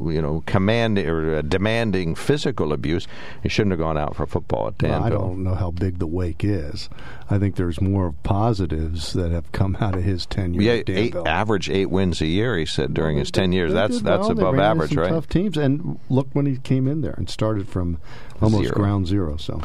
[0.00, 3.06] you know, command or uh, demanding physical abuse,
[3.42, 6.06] you shouldn't have gone out for football at Well, I don't know how big the
[6.06, 6.88] wake is.
[7.34, 11.68] I think there's more positives that have come out of his tenure Yeah, eight, average
[11.68, 12.56] eight wins a year.
[12.56, 13.72] He said during his ten years.
[13.72, 14.34] They That's that's well.
[14.34, 15.10] They above average, some right?
[15.10, 17.98] Tough teams, and look when he came in there and started from
[18.40, 18.74] almost Zero.
[18.76, 19.36] ground zero.
[19.36, 19.60] So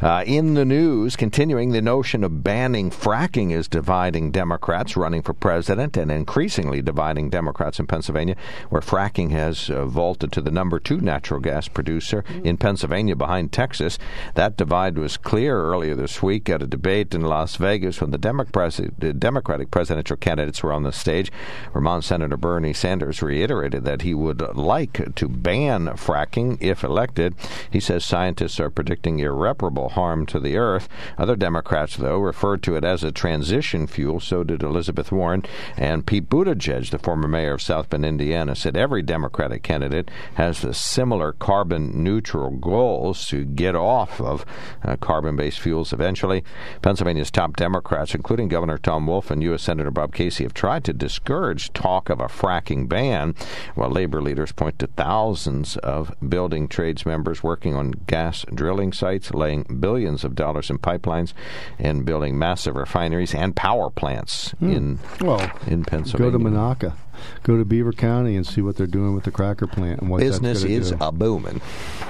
[0.00, 5.32] Uh, in the news, continuing the notion of banning fracking is dividing Democrats running for
[5.32, 8.36] president and increasingly dividing Democrats in Pennsylvania,
[8.68, 13.52] where fracking has uh, vaulted to the number two natural gas producer in Pennsylvania behind
[13.52, 13.98] Texas.
[14.34, 18.18] That divide was clear earlier this week at a debate in Las Vegas when the
[18.18, 21.30] Democratic, presidential candidates were on the stage.
[21.72, 27.34] Vermont Senator Bernie Sanders reiterated that he would like to ban fracking if elected.
[27.70, 30.88] He says scientists are predicting irreparable harm to the earth.
[31.18, 34.20] Other Democrats, though, referred to it as a transition fuel.
[34.20, 35.44] So did Elizabeth Warren.
[35.76, 40.60] And Pete Buttigieg, the former mayor of South Bend, Indiana, said every Democratic candidate has
[40.60, 44.44] the similar carbon neutral goals to get off of
[44.82, 46.44] uh, carbon based fuels eventually.
[46.86, 49.64] Pennsylvania's top Democrats, including Governor Tom Wolf and U.S.
[49.64, 53.34] Senator Bob Casey, have tried to discourage talk of a fracking ban,
[53.74, 59.34] while labor leaders point to thousands of building trades members working on gas drilling sites,
[59.34, 61.32] laying billions of dollars in pipelines,
[61.76, 64.70] and building massive refineries and power plants hmm.
[64.70, 66.30] in well, in go Pennsylvania.
[66.30, 66.92] to Monaca,
[67.42, 70.20] go to Beaver County, and see what they're doing with the cracker plant and what
[70.20, 70.96] Business is do.
[71.00, 71.60] a booming.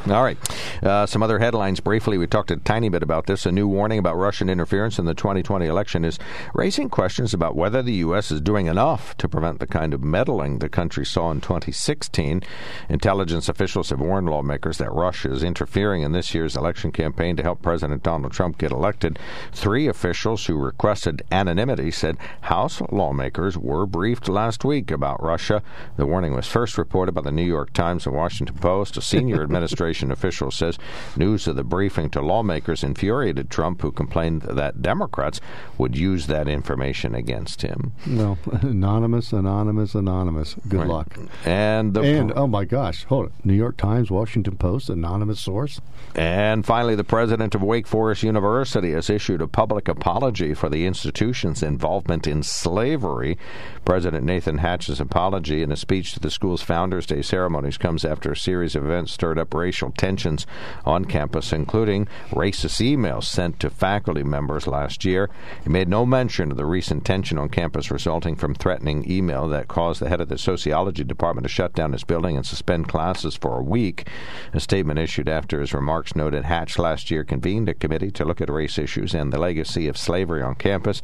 [0.08, 0.38] All right.
[0.82, 2.16] Uh, some other headlines briefly.
[2.18, 3.46] We talked a tiny bit about this.
[3.46, 6.18] A new warning about Russian interference in the 2020 election is
[6.54, 8.30] raising questions about whether the U.S.
[8.30, 12.42] is doing enough to prevent the kind of meddling the country saw in 2016.
[12.88, 17.42] Intelligence officials have warned lawmakers that Russia is interfering in this year's election campaign to
[17.42, 19.18] help President Donald Trump get elected.
[19.52, 25.62] Three officials who requested anonymity said House lawmakers were briefed last week about Russia.
[25.96, 28.96] The warning was first reported by the New York Times and Washington Post.
[28.96, 30.76] A senior administration official says
[31.16, 35.40] news of the briefing to lawmakers infuriated Trump, who complained that Democrats
[35.78, 37.92] would use that information against him.
[38.04, 40.56] No, anonymous, anonymous, anonymous.
[40.68, 40.88] Good Right.
[40.88, 41.16] luck.
[41.44, 43.32] And the And oh my gosh, hold it.
[43.44, 45.80] New York Times, Washington Post, anonymous source.
[46.14, 50.86] And finally, the president of Wake Forest University has issued a public apology for the
[50.86, 53.36] institution's involvement in slavery.
[53.84, 58.30] President Nathan Hatch's apology in a speech to the school's Founders Day ceremonies comes after
[58.30, 60.46] a series of events stirred up racial tensions
[60.84, 65.28] on campus, including racist emails sent to faculty members last year.
[65.64, 69.66] He made no mention of the recent tension on campus resulting from threatening email that
[69.66, 73.34] caused the head of the sociology department to shut down his building and suspend classes
[73.34, 74.08] for a week.
[74.52, 78.40] A statement issued after his remarks noted Hatch last year convened a committee to look
[78.40, 81.02] at race issues and the legacy of slavery on campus.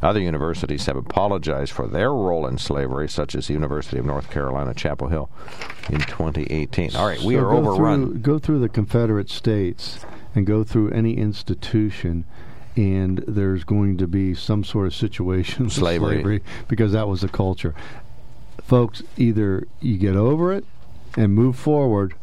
[0.00, 4.28] Other universities have apologized for their role in slavery, such as the University of North
[4.30, 5.30] Carolina, Chapel Hill,
[5.88, 6.96] in 2018.
[6.96, 8.06] All right, we So are go overrun.
[8.10, 10.04] Through, go through the Confederate states
[10.34, 12.24] and go through any institution,
[12.76, 16.16] and there's going to be some sort of situation Slavery.
[16.16, 17.74] slavery because that was the culture.
[18.64, 20.64] Folks, either you get over it
[21.16, 22.14] and move forward,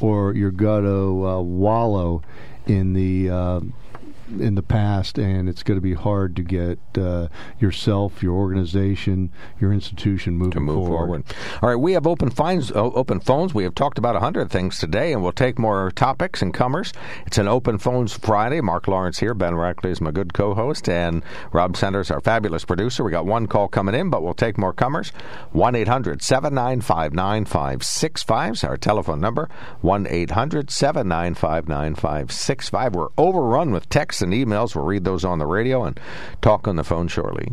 [0.00, 2.22] or you're going to uh, wallow
[2.66, 3.30] in the.
[3.30, 3.60] Uh,
[4.40, 7.28] in the past, and it's going to be hard to get uh,
[7.60, 9.30] yourself, your organization,
[9.60, 11.26] your institution moving to move forward.
[11.26, 11.62] forward.
[11.62, 12.72] All right, we have open phones.
[12.72, 13.54] Open phones.
[13.54, 16.92] We have talked about a hundred things today, and we'll take more topics and comers.
[17.26, 18.60] It's an open phones Friday.
[18.60, 19.34] Mark Lawrence here.
[19.34, 21.22] Ben Rackley is my good co-host, and
[21.52, 23.04] Rob Sanders, our fabulous producer.
[23.04, 25.10] We got one call coming in, but we'll take more comers.
[25.52, 29.48] One 9565 is our telephone number.
[29.80, 34.74] One 9565 We're overrun with texts and emails.
[34.74, 35.98] We'll read those on the radio and
[36.40, 37.52] talk on the phone shortly.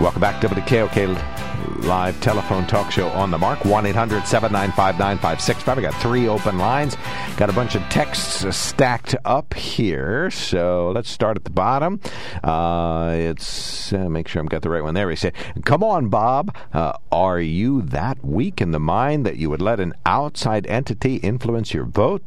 [0.00, 3.66] Welcome back to WKOK live telephone talk show on the mark.
[3.66, 5.76] 1 800 795 9565.
[5.76, 6.96] We got three open lines.
[7.36, 10.30] Got a bunch of texts stacked up here.
[10.30, 12.00] So let's start at the bottom.
[12.42, 15.10] Uh, it's, uh, make sure I've got the right one there.
[15.10, 15.34] He said,
[15.66, 16.56] Come on, Bob.
[16.72, 21.16] Uh, are you that weak in the mind that you would let an outside entity
[21.16, 22.22] influence your vote?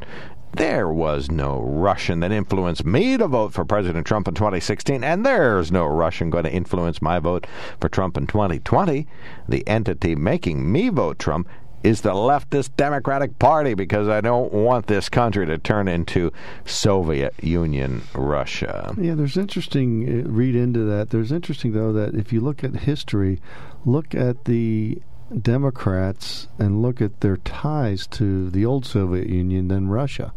[0.55, 5.25] There was no Russian that influenced me to vote for President Trump in 2016, and
[5.25, 7.47] there's no Russian going to influence my vote
[7.81, 9.07] for Trump in 2020.
[9.49, 11.47] The entity making me vote Trump
[11.81, 16.31] is the leftist Democratic Party because I don't want this country to turn into
[16.65, 18.93] Soviet Union Russia.
[18.97, 21.09] Yeah, there's interesting uh, read into that.
[21.09, 23.41] There's interesting though that if you look at history,
[23.85, 25.01] look at the
[25.41, 30.34] Democrats and look at their ties to the old Soviet Union than Russia,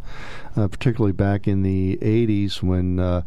[0.57, 3.23] uh, particularly back in the 80s when uh,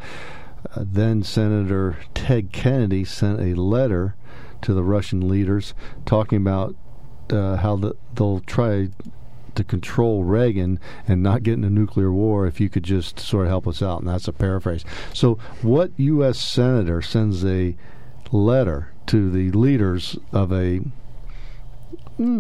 [0.75, 4.15] uh, then Senator Ted Kennedy sent a letter
[4.61, 5.73] to the Russian leaders
[6.05, 6.75] talking about
[7.29, 8.89] uh, how the, they'll try
[9.55, 13.45] to control Reagan and not get in a nuclear war if you could just sort
[13.45, 13.99] of help us out.
[13.99, 14.85] And that's a paraphrase.
[15.13, 16.39] So, what U.S.
[16.39, 17.75] senator sends a
[18.31, 20.81] letter to the leaders of a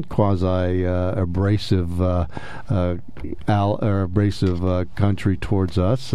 [0.09, 2.27] quasi abrasive uh,
[2.69, 2.97] uh,
[3.47, 6.13] al- or abrasive uh, country towards us,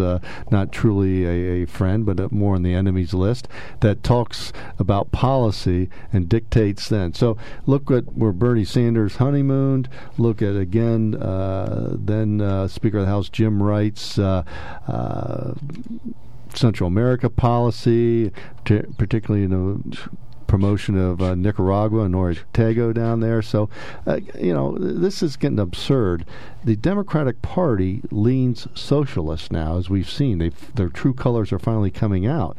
[0.51, 3.47] not truly a, a friend, but more on the enemies list,
[3.79, 7.13] that talks about policy and dictates then.
[7.13, 9.89] So look at where Bernie Sanders honeymooned.
[10.17, 14.19] Look at again, then Speaker of the House Jim Wright's.
[16.53, 18.31] Central America policy,
[18.63, 19.81] t- particularly you know
[20.47, 23.41] promotion of uh, Nicaragua and Ortega down there.
[23.41, 23.69] So,
[24.05, 26.25] uh, you know, this is getting absurd.
[26.63, 30.39] The Democratic Party leans socialist now, as we've seen.
[30.39, 32.57] They've, their true colors are finally coming out.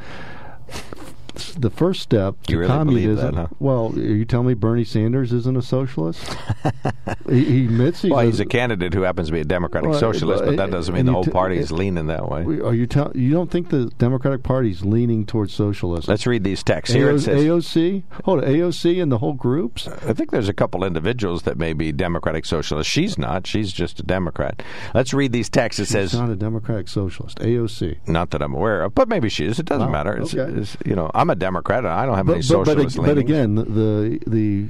[1.36, 3.16] The first step to really communism.
[3.16, 3.46] that, huh?
[3.58, 6.36] Well, are you telling me Bernie Sanders isn't a socialist?
[7.28, 9.90] he, he admits he's well, a, he's a candidate who happens to be a Democratic
[9.90, 12.42] Well, socialist, but that uh, doesn't mean the whole t- party is leaning that way.
[12.42, 16.10] Are you tell you don't think the Democratic Party is leaning towards socialism?
[16.10, 16.94] Let's read these texts.
[16.94, 19.86] Here it says, AOC, hold on, AOC and the whole groups.
[19.88, 22.92] I think there's a couple individuals that may be Democratic socialists.
[22.92, 23.46] She's not.
[23.46, 24.62] She's just a Democrat.
[24.94, 25.80] Let's read these texts.
[25.80, 27.38] It says, She's not a Democratic socialist.
[27.38, 28.08] AOC.
[28.08, 29.58] not that I'm aware of, but maybe she is.
[29.58, 30.16] It doesn't Wow, matter.
[30.16, 30.52] It's, okay.
[30.58, 32.96] it's, you know, I'm a Democrat and I don't have any But, but, but, socialist
[32.96, 33.30] but leanings.
[33.30, 34.66] again, the the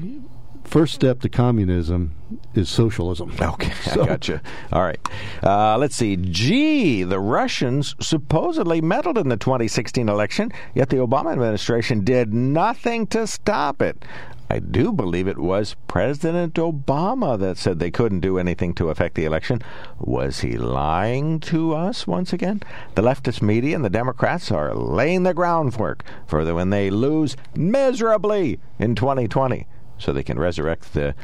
[0.65, 2.13] first step to communism
[2.55, 3.31] is socialism.
[3.41, 4.41] Okay, So- I got you.
[4.73, 4.99] All right.
[5.43, 6.17] Uh, let's see.
[6.17, 13.07] Gee, the Russians supposedly meddled in the 2016 election, yet the Obama administration did nothing
[13.09, 14.05] to stop it.
[14.49, 19.17] I do believe it was President Obama that said they couldn't do anything to affect
[19.17, 19.61] the election.
[19.99, 22.63] Was he lying to us once again?
[22.95, 27.37] The leftist media and the Democrats are laying the groundwork for the, when they lose
[27.57, 29.67] miserably in 2020
[29.99, 31.15] so they can resurrect the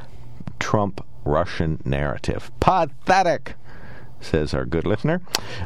[0.59, 2.51] Trump Russian narrative.
[2.59, 3.55] Pathetic,
[4.23, 5.21] says our good listener.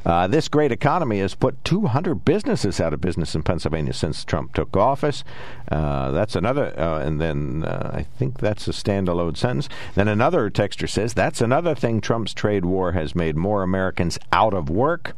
[0.04, 4.54] Uh, this great economy has put 200 businesses out of business in Pennsylvania since Trump
[4.54, 5.24] took office.
[5.70, 9.68] Uh, that's another, uh, and then uh, I think that's a standalone sentence.
[9.94, 14.54] Then another texter says that's another thing Trump's trade war has made more Americans out
[14.54, 15.16] of work.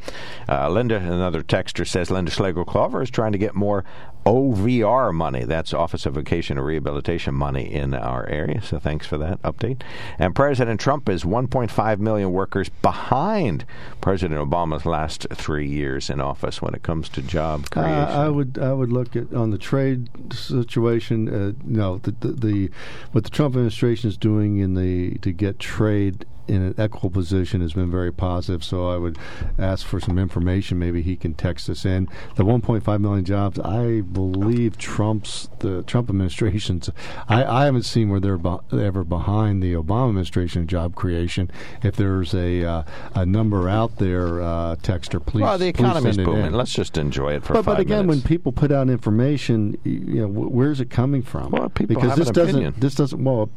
[0.49, 3.85] Uh, Linda, another texter says Lynda Schlegel Culver is trying to get more
[4.27, 5.45] OVR money.
[5.45, 8.61] That's Office of Vocation and Rehabilitation money in our area.
[8.61, 9.83] So thanks for that update.
[10.19, 13.65] And President Trump is 1.5 million workers behind
[14.01, 17.95] President Obama's last three years in office when it comes to job Uh, creation.
[17.95, 21.29] I would I would look at on the trade situation.
[21.29, 22.71] Uh, no, the, the the
[23.13, 27.61] what the Trump administration is doing in the to get trade in an equitable position
[27.61, 28.65] has been very positive.
[28.65, 29.19] So I would
[29.59, 30.79] ask for some information.
[30.79, 33.59] Maybe he can text us in the 1.5 million jobs.
[33.61, 36.91] I believe Trump's the Trump administration's.
[37.29, 41.51] I, I haven't seen where they're be, ever behind the Obama administration job creation.
[41.83, 42.83] If there's a uh,
[43.15, 45.43] a number out there, uh, texter, please.
[45.43, 46.47] well, the economy's booming.
[46.47, 46.53] in.
[46.55, 48.25] Let's just enjoy it for But, five but again, minutes.
[48.25, 51.51] when people put out information, you know, wh- where's it coming from?
[51.51, 52.55] Well, people because have this doesn't.
[52.55, 52.75] opinion.
[52.79, 53.23] This doesn't.
[53.23, 53.51] Well,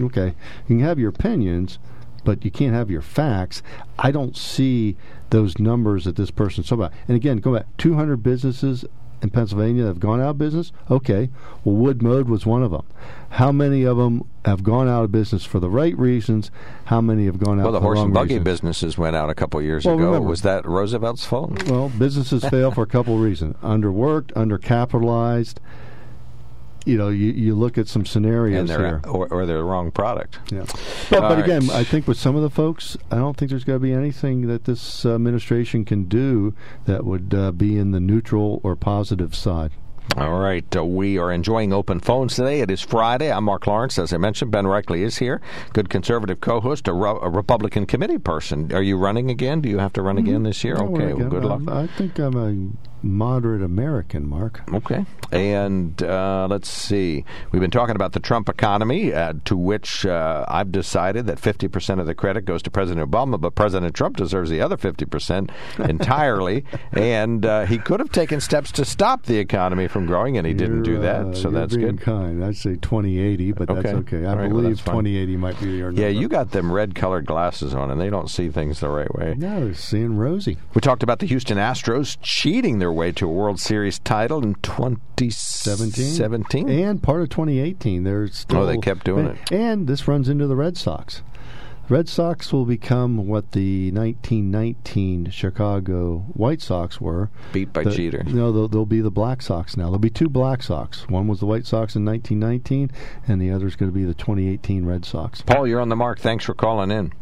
[0.00, 0.34] okay,
[0.66, 1.78] you can have your opinions,
[2.28, 3.62] but you can't have your facts.
[3.98, 4.96] I don't see
[5.30, 6.92] those numbers that this person's talking about.
[7.08, 7.64] And again, go back.
[7.78, 8.84] Two hundred businesses
[9.22, 10.70] in Pennsylvania that have gone out of business.
[10.90, 11.30] Okay,
[11.64, 12.84] well, Wood Mode was one of them.
[13.30, 16.50] How many of them have gone out of business for the right reasons?
[16.84, 17.66] How many have gone out?
[17.66, 17.72] Of business?
[17.72, 18.44] Well, the for horse and buggy reasons?
[18.44, 20.04] businesses went out a couple years Well, ago.
[20.04, 21.66] remember- Was that Roosevelt's fault?
[21.70, 25.54] Well, businesses fail for a couple of reasons: underworked, undercapitalized.
[26.86, 29.00] You know, you, you look at some scenarios And here.
[29.02, 30.38] they're, or, or they're the wrong product.
[30.50, 30.64] Yeah.
[31.10, 31.68] But, but again.
[31.70, 34.46] I think with some of the folks, I don't think there's going to be anything
[34.46, 36.54] that this administration can do
[36.86, 39.72] that would uh, be in the neutral or positive side.
[40.16, 40.64] All right.
[40.74, 42.60] Uh, we are enjoying open phones today.
[42.60, 43.30] It is Friday.
[43.30, 43.98] I'm Mark Lawrence.
[43.98, 45.42] As I mentioned, Ben Reckley is here.
[45.74, 48.72] Good conservative co host, a, Ru- a Republican committee person.
[48.72, 49.60] Are you running again?
[49.60, 50.76] Do you have to run again this year?
[50.76, 51.12] Okay.
[51.12, 51.68] well, good luck.
[51.68, 54.62] I think I'm a moderate American, Mark.
[54.72, 55.04] Okay.
[55.30, 57.24] And uh, let's see.
[57.52, 62.00] We've been talking about the Trump economy, uh, to which uh, I've decided that 50%
[62.00, 65.50] of the credit goes to President Obama, but President Trump deserves the other 50%
[65.88, 66.64] entirely.
[66.92, 70.54] and uh, he could have taken steps to stop the economy from growing, and he
[70.54, 71.26] didn't do that.
[71.26, 72.00] uh, so you're that's good.
[72.00, 72.44] kind.
[72.44, 73.92] I'd say 2080, but that's Okay.
[74.16, 74.26] okay.
[74.26, 75.04] I right, well, believe fine.
[75.04, 76.00] 2080 might be your number.
[76.00, 79.12] Yeah, you got them red colored glasses on, and they don't see things the right
[79.14, 79.34] way.
[79.36, 80.56] No, they're seeing rosy.
[80.74, 84.54] We talked about the Houston Astros cheating their way to a World Series title in
[84.62, 86.06] 2017.
[86.06, 89.52] 17 and part of 2018 there's still Oh, they kept doing it.
[89.52, 91.20] and this runs into the red sox
[91.90, 98.24] red sox will become what the 1919 chicago white sox were Beat by The- Jeter.
[98.24, 101.40] no they'll, they'll be the black sox now there'll be two black sox one was
[101.40, 102.90] the white sox in 1919
[103.26, 105.96] and the other is going to be the 2018 red sox Paul, you're on the
[105.96, 106.20] mark.
[106.20, 107.12] Thanks for calling in.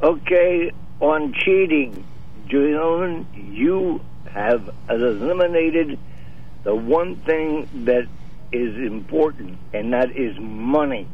[0.00, 2.04] Okay, on cheating,
[2.46, 4.00] gentlemen, you
[4.34, 5.98] have eliminated
[6.64, 8.06] the one thing that
[8.52, 11.08] is important, and that is money.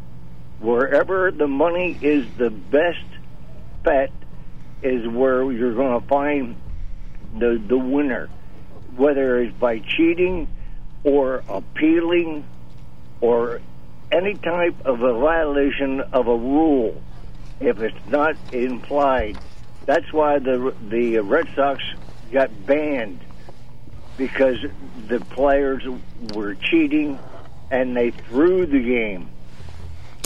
[0.61, 3.05] Wherever the money is the best
[3.83, 4.11] bet
[4.83, 6.57] is where you're going to find
[7.39, 8.29] the the winner,
[8.97, 10.49] whether it's by cheating
[11.05, 12.45] or appealing
[13.21, 13.61] or
[14.13, 17.01] any type of a violation of a rule
[17.61, 19.39] if it's not implied.
[19.87, 21.83] That's why the the Red Sox
[22.33, 23.21] got banned
[24.17, 24.59] because
[25.09, 25.83] the players
[26.35, 27.19] were cheating
[27.71, 29.29] and they threw the game.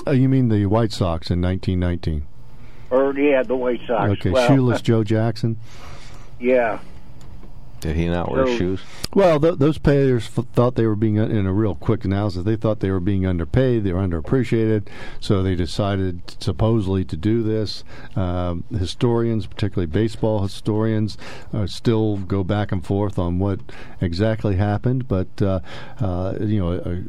[0.06, 2.26] oh, you mean the white sox in 1919
[2.90, 4.10] Or yeah, the White Sox.
[4.12, 5.58] okay well, shoeless joe jackson
[6.40, 6.78] Yeah.
[7.84, 8.80] Did he not wear So- shoes?
[9.12, 12.42] Well, th- those players f- thought they were being, uh, in a real quick analysis,
[12.42, 14.86] they thought they were being underpaid, they were underappreciated,
[15.20, 17.84] so they decided supposedly to do this.
[18.16, 21.18] Um, historians, particularly baseball historians,
[21.52, 23.60] uh, still go back and forth on what
[24.00, 25.60] exactly happened, but uh,
[26.00, 26.72] uh, you know.
[26.72, 27.02] A,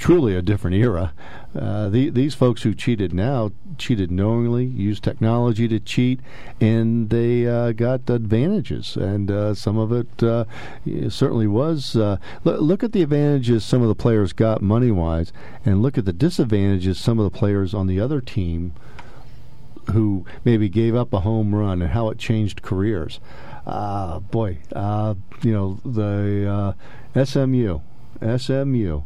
[0.00, 1.12] Truly a different era.
[1.54, 6.20] Uh, the, these folks who cheated now cheated knowingly, used technology to cheat,
[6.60, 8.96] and they uh, got advantages.
[8.96, 10.44] And uh, some of it uh,
[11.08, 11.96] certainly was.
[11.96, 15.32] Uh, look, look at the advantages some of the players got money wise,
[15.64, 18.72] and look at the disadvantages some of the players on the other team
[19.92, 23.20] who maybe gave up a home run and how it changed careers.
[23.66, 24.58] Uh, boy,
[25.42, 26.74] you know, the
[27.24, 27.80] SMU.
[28.36, 29.02] SMU.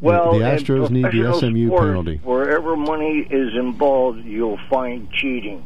[0.00, 2.20] Well, the, the Astros need the SMU sports, penalty.
[2.22, 5.64] Wherever money is involved, you'll find cheating,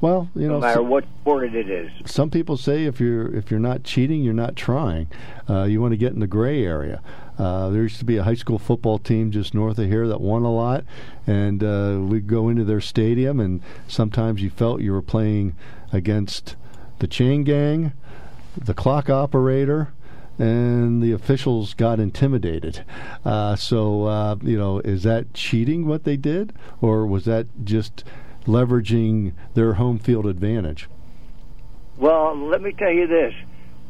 [0.00, 1.90] Well, you know, no matter so- what sport it is.
[2.06, 5.08] some people say if you're if you're not cheating, you're not trying.
[5.50, 7.02] Uh, you want to get in the gray area.
[7.36, 10.20] Uh, there used to be a high school football team just north of here that
[10.20, 10.84] won a lot,
[11.26, 15.54] and uh, we'd go into their stadium, and sometimes you felt you were playing
[15.92, 16.56] against
[17.00, 17.92] the chain gang,
[18.56, 19.92] the clock operator.
[20.38, 22.84] And the officials got intimidated.
[23.24, 26.52] Uh, so, uh, you know, is that cheating what they did?
[26.80, 28.04] Or was that just
[28.46, 30.88] leveraging their home field advantage?
[31.96, 33.34] Well, let me tell you this.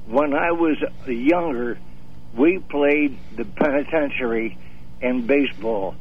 [0.07, 1.79] When I was younger,
[2.35, 4.57] we played the penitentiary
[5.01, 5.95] in baseball,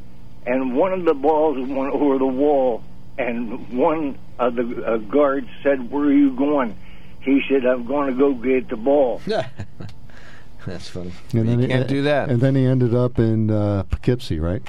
[0.45, 2.83] and one of the balls went over the wall,
[3.17, 6.77] and one of the uh, guards said, Where are you going?
[7.21, 9.21] He said, I'm going to go get the ball.
[10.67, 11.11] That's funny.
[11.33, 12.29] And you he- can't do that.
[12.29, 14.61] And then he ended up in uh, Poughkeepsie, right?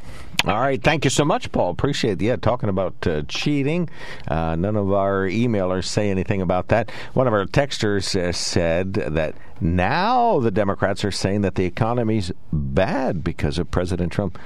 [0.46, 1.70] All right, thank you so much, Paul.
[1.70, 2.24] Appreciate it.
[2.24, 3.90] Yeah, talking about uh, cheating.
[4.28, 6.90] Uh, none of our emailers say anything about that.
[7.14, 12.30] One of our texters uh, said that now the Democrats are saying that the economy's
[12.52, 14.38] bad because of President Trump.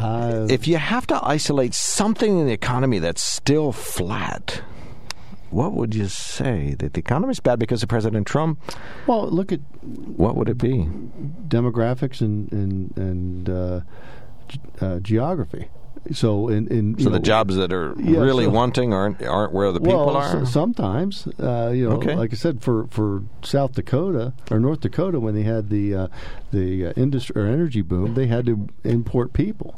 [0.00, 4.62] Uh, If you have to isolate something in the economy that's still flat,
[5.50, 6.74] what would you say?
[6.78, 8.58] That the economy is bad because of President Trump?
[9.06, 10.88] well, look at What would it be?
[11.48, 13.80] demographics and and and uh,
[14.48, 15.68] g- uh, geography.
[16.12, 19.52] So, in, in So the know, jobs that are Yeah, really so- wanting aren't aren't
[19.52, 20.42] where the people well, are.
[20.42, 22.14] s- sometimes, uh, you know, Okay.
[22.14, 26.08] like I said, for, for South Dakota or North Dakota, when they had the uh,
[26.52, 29.74] the uh, industry or energy boom, they had to import people.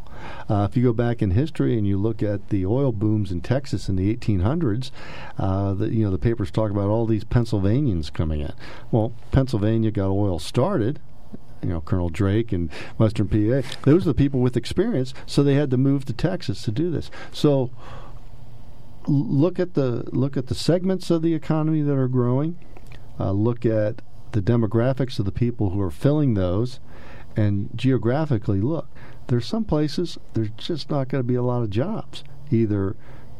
[0.48, 3.40] Uh, if you go back in history and you look at the oil booms in
[3.40, 4.90] Texas in the 1800s,
[5.38, 8.52] uh, the, you know the papers talk about all these Pennsylvanians coming in.
[8.90, 11.00] Well, Pennsylvania got oil started,
[11.62, 13.68] you know, Colonel Drake and Western PA.
[13.82, 16.90] Those are the people with experience, so they had to move to Texas to do
[16.90, 17.10] this.
[17.32, 17.70] So
[19.06, 22.58] look at the look at the segments of the economy that are growing.
[23.18, 24.02] Uh, look at
[24.32, 26.80] the demographics of the people who are filling those,
[27.36, 28.88] and geographically look.
[29.30, 32.24] There's some places there's just not going to be a lot of jobs.
[32.50, 32.96] Either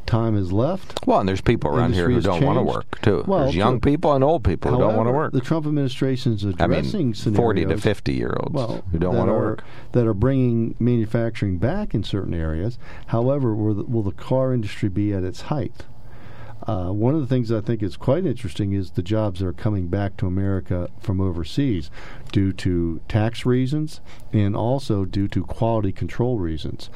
[0.07, 1.05] time is left.
[1.05, 3.25] Well, and there's people around here who don't want to work too.
[3.27, 5.33] Well, there's young people and old people who don't want to work.
[5.33, 7.37] The Trump administration is I addressing mean, scenarios.
[7.37, 9.65] forty to fifty year olds well, who don't want to work.
[9.91, 12.79] that are bringing manufacturing back in certain areas.
[13.09, 15.87] However, will the, will the car industry be at its height?
[16.71, 19.53] Uh, one of the things I think is quite interesting is the jobs that are
[19.53, 21.91] coming back to America from overseas
[22.31, 24.01] due to tax reasons
[24.33, 26.89] and also due to quality control reasons.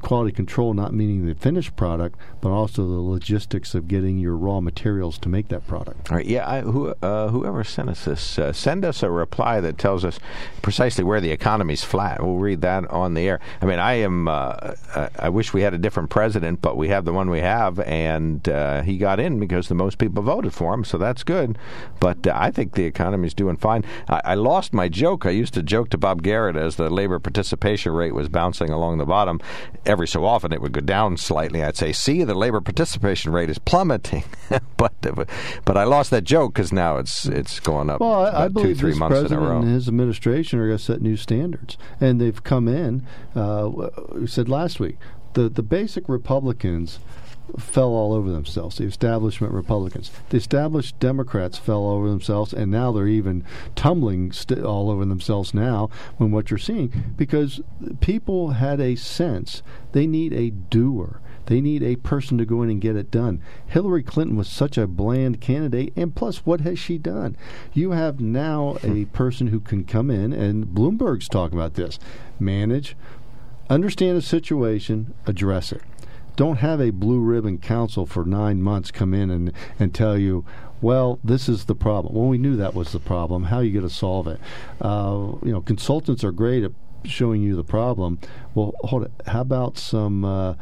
[0.00, 4.60] Quality control not meaning the finished product, but also the logistics of getting your raw
[4.60, 6.10] materials to make that product.
[6.10, 6.48] All right, yeah.
[6.48, 10.18] I, who, uh, whoever sent us this, uh, send us a reply that tells us
[10.62, 12.22] precisely where the economy's flat.
[12.22, 13.40] We'll read that on the air.
[13.60, 14.28] I mean, I am.
[14.28, 14.74] Uh,
[15.18, 18.46] I, wish we had a different president, but we have the one we have, and
[18.48, 21.56] uh, he got in because the most people voted for him, so that's good.
[22.00, 23.84] But uh, I think the economy's doing fine.
[24.08, 25.26] I, I lost my joke.
[25.26, 28.98] I used to joke to Bob Garrett as the labor participation rate was bouncing along
[28.98, 29.40] the bottom.
[29.84, 31.62] Every so often, it would go down slightly.
[31.62, 34.24] I'd say, "See, the labor participation rate is plummeting,"
[34.76, 34.92] but
[35.64, 38.54] but I lost that joke because now it's it's going up Well, I, I two
[38.54, 39.58] believe three this months in a president row.
[39.60, 43.04] and his administration are going to set new standards, and they've come in.
[43.34, 43.70] Uh,
[44.12, 44.98] we said last week
[45.34, 46.98] the the basic Republicans
[47.58, 48.76] fell all over themselves.
[48.76, 54.64] The establishment Republicans, the established Democrats fell over themselves, and now they're even tumbling st-
[54.64, 55.90] all over themselves now.
[56.16, 57.60] When what you're seeing, because
[58.00, 59.62] people had a sense
[59.92, 61.20] they need a doer.
[61.46, 63.42] They need a person to go in and get it done.
[63.66, 67.36] Hillary Clinton was such a bland candidate, and plus, what has she done?
[67.72, 69.02] You have now a hmm.
[69.04, 71.98] person who can come in, and Bloomberg's talking about this
[72.38, 72.96] manage,
[73.68, 75.82] understand the situation, address it.
[76.36, 80.44] Don't have a blue ribbon council for nine months come in and, and tell you
[80.82, 82.12] well, this is the problem.
[82.12, 83.44] Well, we knew that was the problem.
[83.44, 84.40] How are you going to solve it?
[84.80, 86.72] Uh, you know, consultants are great at
[87.04, 88.18] showing you the problem.
[88.54, 89.12] Well, hold it.
[89.28, 90.54] How about some uh,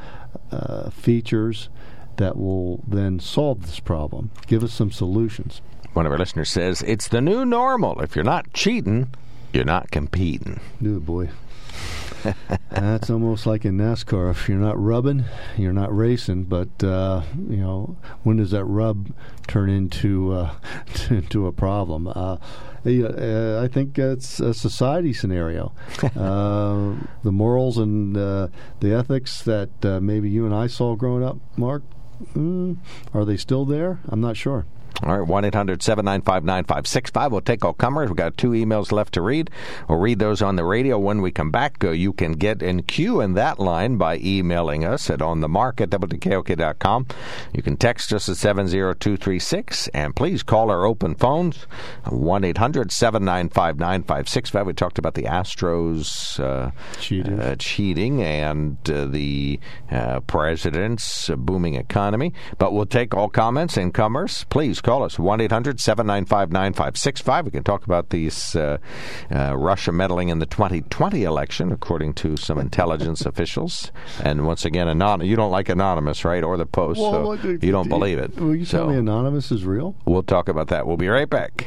[0.53, 1.71] uh, features
[2.17, 4.31] that will then solve this problem?
[4.47, 5.63] Give us some solutions.
[5.95, 8.01] One of our listeners says, It's the new normal.
[8.03, 9.15] If you're not cheating,
[9.55, 10.61] you're not competing.
[10.81, 11.31] New boy.
[12.71, 14.31] That's almost like in NASCAR.
[14.31, 15.25] If you're not rubbing,
[15.57, 16.45] you're not racing.
[16.45, 19.13] But uh, you know, when does that rub
[19.47, 20.55] turn into uh,
[21.11, 22.09] into a problem?
[22.09, 22.37] Uh,
[22.87, 25.73] uh, I think it's a society scenario.
[26.17, 28.49] uh, the morals and uh,
[28.81, 31.83] the ethics that uh, maybe you and I saw growing up, Mark,
[32.35, 32.79] mm,
[33.13, 34.01] are they still there?
[34.09, 34.67] I'm not sure.
[35.03, 37.33] All right, 1 800 795 9565.
[37.33, 38.09] We'll take all comers.
[38.09, 39.51] We've got two emails left to read.
[39.89, 40.99] We'll read those on the radio.
[40.99, 44.85] When we come back, uh, you can get in queue in that line by emailing
[44.85, 47.07] us at onthemark at WKOK.com.
[47.55, 51.67] You can text us at 70236, and please call our open phones
[52.09, 54.67] 1 800 795 9565.
[54.67, 57.41] We talked about the Astros uh, cheating.
[57.41, 59.59] Uh, cheating and uh, the
[59.91, 62.35] uh, president's booming economy.
[62.59, 64.45] But we'll take all comments and comers.
[64.51, 67.45] Please call us 1 800 795 9565.
[67.45, 68.79] We can talk about these uh,
[69.35, 73.93] uh, Russia meddling in the 2020 election, according to some intelligence officials.
[74.23, 76.43] And once again, anon- you don't like Anonymous, right?
[76.45, 78.37] Or the Post, Well, so what- you don't believe it.
[78.37, 79.95] Will you tell me anonymous is real?
[80.05, 80.87] we'll talk about that.
[80.87, 81.67] We'll be right back.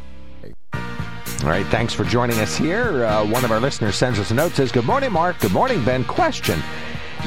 [1.43, 3.03] All right, thanks for joining us here.
[3.03, 5.39] Uh, one of our listeners sends us a note says, Good morning, Mark.
[5.39, 6.03] Good morning, Ben.
[6.05, 6.61] Question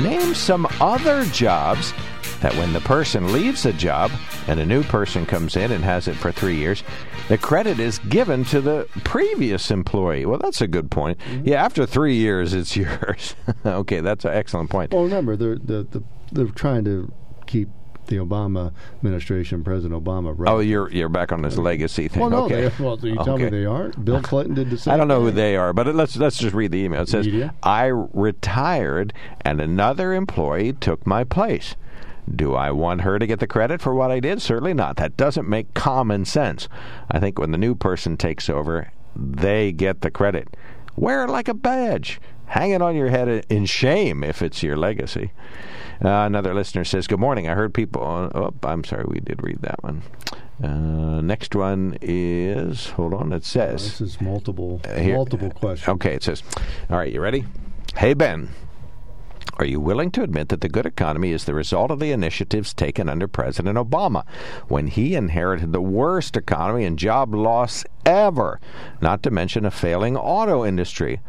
[0.01, 1.93] Name some other jobs
[2.41, 4.13] that when the person leaves a job
[4.47, 6.85] and a new person comes in and has it for three years,
[7.29, 10.27] the credit is given to the previous employee.
[10.27, 11.19] Well, that's a good point.
[11.43, 13.35] Yeah, after three years, it's yours.
[13.67, 14.93] okay, that's an excellent point.
[14.93, 17.13] Well, remember they're the, the, they're trying to
[17.47, 17.69] keep
[18.07, 20.35] the Obama administration, President Obama.
[20.47, 22.21] Oh, you're you're back on this legacy thing.
[22.21, 22.69] Well, no, okay.
[22.69, 24.05] they, well, you tell me they aren't.
[24.05, 24.95] Bill Clinton did the same.
[24.95, 27.03] I don't know who they are, but let's let's just read the email.
[27.03, 27.55] It says, Media.
[27.63, 31.77] "I retired and another employee took my place.
[32.35, 34.41] Do I want her to get the credit for what I did?
[34.41, 34.97] Certainly not.
[34.97, 36.69] That doesn't make common sense.
[37.11, 40.57] I think when the new person takes over, they get the credit.
[40.97, 42.21] Wear it like a badge.
[42.47, 45.33] Hang it on your head in shame if it's your legacy."
[46.03, 47.49] Uh, another listener says, "Good morning.
[47.49, 48.03] I heard people.
[48.03, 50.03] Oh, I'm sorry, we did read that one.
[50.63, 53.33] Uh, next one is hold on.
[53.33, 55.89] It says." This is multiple Uh, here- multiple questions.
[55.97, 56.43] Okay, it says,
[56.91, 57.45] All right, you ready?
[57.97, 58.49] Hey, Ben.
[59.57, 62.75] Are you willing to admit that the good economy is the result of the initiatives
[62.75, 64.25] taken under President Obama
[64.67, 68.59] when he inherited the worst economy and job loss ever,
[69.01, 71.21] not to mention a failing auto industry?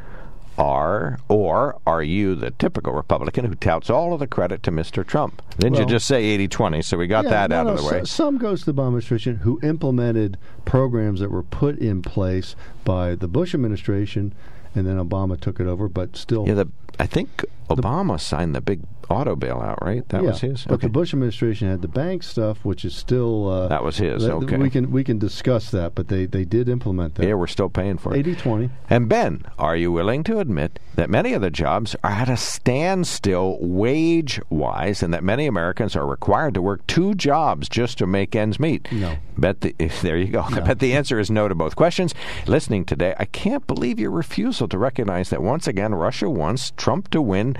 [0.58, 5.06] Are or are you the typical Republican who touts all of the credit to Mr.
[5.06, 5.41] Trump?
[5.58, 6.82] Didn't you just say 80 20?
[6.82, 8.03] So we got Yeah, that no, out no, of the so- way.
[8.06, 13.16] Some goes to the Obama administration who implemented programs that were put in place by
[13.16, 14.34] the Bush administration,
[14.74, 15.89] and then Obama took it over.
[15.89, 16.68] But still, Yeah, the,
[16.99, 20.08] I think Obama signed the big auto bailout, right?
[20.10, 20.66] That yeah, was his.
[20.66, 24.24] But the Bush administration had the bank stuff, which is still uh, That was his,
[24.24, 24.58] that- okay.
[24.58, 27.28] We can we can discuss that, but they they did implement that.
[27.28, 28.26] Yeah, we're still paying for it.
[28.26, 28.70] 80-20.
[28.89, 32.38] And Ben, are you willing to admit that many of the jobs are at a
[32.38, 38.08] standstill wage wise and that many Americans are required to work two jobs just to
[38.08, 38.91] make ends meet?
[38.91, 39.18] No.
[39.38, 40.41] Bet the, there you go.
[40.41, 42.14] I bet the answer is no to both questions.
[42.47, 47.10] Listening today, I can't believe your refusal to recognize that once again Russia wants Trump
[47.12, 47.56] to win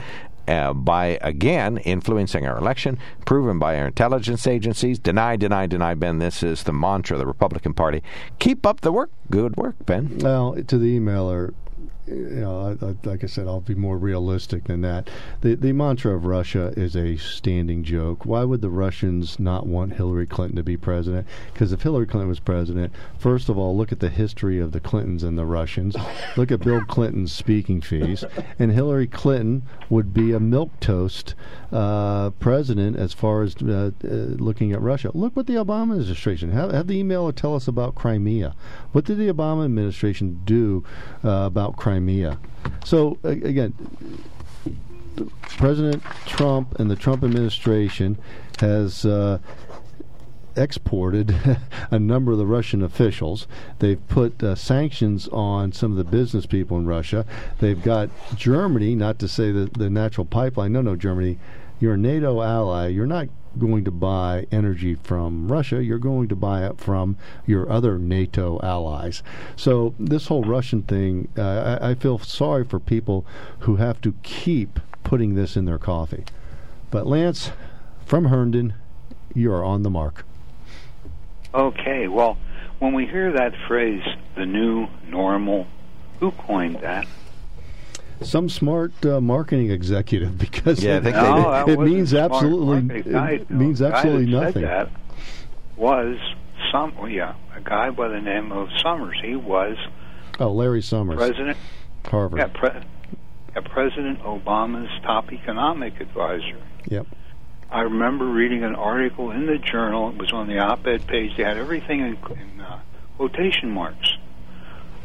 [0.48, 5.00] uh, by again influencing our election, proven by our intelligence agencies.
[5.00, 6.20] Deny, deny, deny, Ben.
[6.20, 8.02] This is the mantra of the Republican Party.
[8.39, 9.12] Keep up the work.
[9.30, 10.20] Good work, Ben.
[10.20, 11.54] Well, to the emailer,
[12.08, 15.10] you know, I, I, like I said, I'll be more realistic than that.
[15.41, 18.26] The the mantra of Russia is a standing joke.
[18.26, 21.28] Why would the Russians not want Hillary Clinton to be president?
[21.53, 24.80] Because if Hillary Clinton was president, first of all, look at the history of the
[24.80, 25.95] Clintons and the Russians.
[26.38, 28.24] look at Bill Clinton's speaking fees,
[28.60, 31.34] and Hillary Clinton would be a milk toast
[31.72, 35.12] uh, president as far as uh, uh, looking at Russia.
[35.14, 38.56] Look what the Obama administration have, have the email tell us about Crimea.
[38.91, 40.84] What did the Obama administration do
[41.24, 41.95] uh, about Crimea?
[42.84, 43.74] So again,
[45.58, 48.18] President Trump and the Trump administration
[48.60, 49.39] has uh,
[50.56, 51.36] exported
[51.91, 53.48] a number of the Russian officials.
[53.80, 57.26] They've put uh, sanctions on some of the business people in Russia.
[57.60, 60.74] They've got Germany, not to say that the natural pipeline.
[60.74, 61.39] No, no, Germany,
[61.80, 62.88] you're a NATO ally.
[62.88, 63.28] You're not
[63.60, 65.84] going to buy energy from Russia.
[65.84, 69.24] You're going to buy it from your other NATO allies.
[69.56, 73.26] So this whole Russian thing, uh, I, I feel sorry for people
[73.60, 76.24] who have to keep putting this in their coffee.
[76.91, 77.51] But Lance,
[78.06, 78.74] from Herndon,
[79.34, 80.26] you are on the mark.
[81.53, 82.38] Okay, well,
[82.80, 84.03] when we hear that phrase,
[84.36, 85.68] the new normal,
[86.20, 87.08] who coined that?
[88.22, 93.82] Some smart uh, marketing executive because yeah, it, no, it, it means absolutely it means
[93.82, 94.63] absolutely nothing.
[94.63, 94.89] that
[95.78, 96.18] was
[96.72, 99.18] some yeah a guy by the name of Summers.
[99.24, 99.78] He was
[100.39, 101.57] oh Larry Summers, president
[102.05, 102.39] Harvard.
[102.39, 102.82] Yeah, pre-
[103.55, 106.61] yeah, President Obama's top economic advisor.
[106.88, 107.07] Yep.
[107.72, 110.09] I remember reading an article in the journal.
[110.09, 111.36] It was on the op-ed page.
[111.36, 112.80] They had everything in, in uh,
[113.18, 114.14] quotation marks,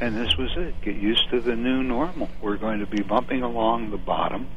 [0.01, 0.80] and this was it.
[0.82, 2.28] Get used to the new normal.
[2.40, 4.48] We're going to be bumping along the bottom.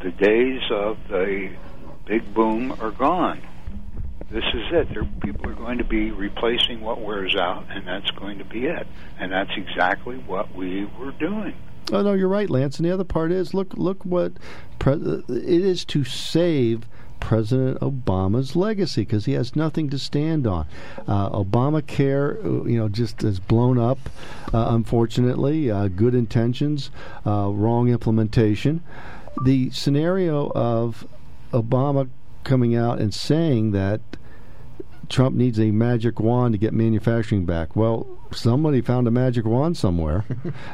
[0.00, 1.50] The days of the
[2.04, 3.40] big boom are gone.
[4.30, 4.88] This is it.
[4.92, 8.66] There, people are going to be replacing what wears out, and that's going to be
[8.66, 8.86] it.
[9.18, 11.54] And that's exactly what we were doing.
[11.92, 12.78] Oh no, you're right, Lance.
[12.78, 14.32] And the other part is look look what
[14.80, 14.94] pre-
[15.28, 16.88] it is to save
[17.20, 20.66] President Obama's legacy because he has nothing to stand on.
[21.06, 23.98] Uh, Obamacare, uh, you know, just has blown up,
[24.52, 25.70] uh, unfortunately.
[25.70, 26.90] Uh, good intentions,
[27.26, 28.82] uh, wrong implementation.
[29.44, 31.06] The scenario of
[31.52, 32.08] Obama
[32.44, 34.00] coming out and saying that
[35.08, 37.76] Trump needs a magic wand to get manufacturing back.
[37.76, 40.24] Well, somebody found a magic wand somewhere.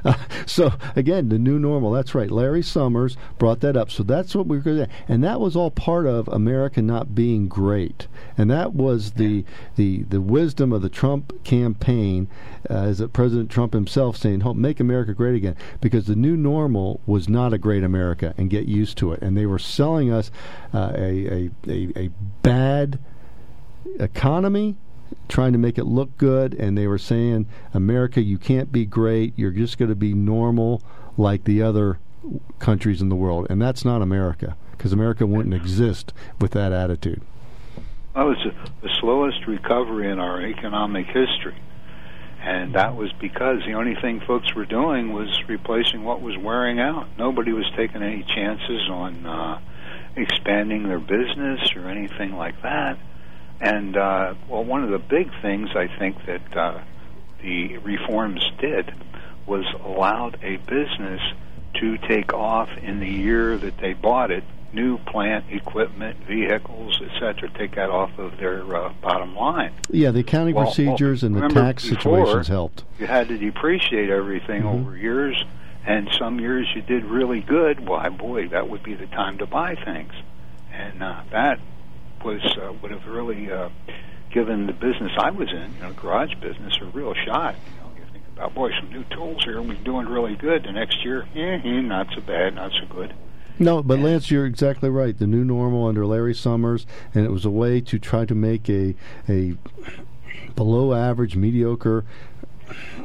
[0.04, 0.14] uh,
[0.46, 1.92] so again, the new normal.
[1.92, 2.30] That's right.
[2.30, 3.90] Larry Summers brought that up.
[3.90, 4.88] So that's what we are going to.
[5.08, 8.06] And that was all part of America not being great.
[8.36, 9.44] And that was the
[9.76, 12.28] the the wisdom of the Trump campaign,
[12.68, 17.00] uh, as President Trump himself saying, "Help make America great again," because the new normal
[17.06, 19.22] was not a great America, and get used to it.
[19.22, 20.30] And they were selling us
[20.72, 22.10] uh, a, a a a
[22.42, 22.98] bad
[23.98, 24.76] economy,
[25.28, 29.32] trying to make it look good, and they were saying, America, you can't be great.
[29.36, 30.82] You're just going to be normal
[31.16, 31.98] like the other
[32.58, 33.46] countries in the world.
[33.50, 37.22] And that's not America, because America wouldn't exist with that attitude.
[38.14, 38.36] That was
[38.82, 41.56] the slowest recovery in our economic history.
[42.42, 46.80] And that was because the only thing folks were doing was replacing what was wearing
[46.80, 47.06] out.
[47.16, 49.60] Nobody was taking any chances on uh,
[50.16, 52.98] expanding their business or anything like that
[53.62, 56.82] and uh, well, one of the big things I think that uh,
[57.40, 58.92] the reforms did
[59.46, 61.20] was allowed a business
[61.74, 64.42] to take off in the year that they bought it,
[64.72, 67.48] new plant, equipment, vehicles, etc.
[67.56, 69.72] Take that off of their uh, bottom line.
[69.88, 72.82] Yeah, the accounting well, procedures well, and the tax situations helped.
[72.98, 74.86] You had to depreciate everything mm-hmm.
[74.86, 75.42] over years,
[75.86, 77.86] and some years you did really good.
[77.86, 80.12] Why, boy, that would be the time to buy things,
[80.72, 81.60] and uh, that
[82.24, 83.68] was uh, would have really uh,
[84.30, 87.54] given the business I was in, you know, garage business, a real shot.
[87.54, 90.64] You know, you think about boy, some new tools here, and we're doing really good.
[90.64, 93.14] The next year, eh, eh, not so bad, not so good.
[93.58, 95.16] No, but Lance, you're exactly right.
[95.16, 98.68] The new normal under Larry Summers, and it was a way to try to make
[98.68, 98.94] a
[99.28, 99.56] a
[100.54, 102.04] below average, mediocre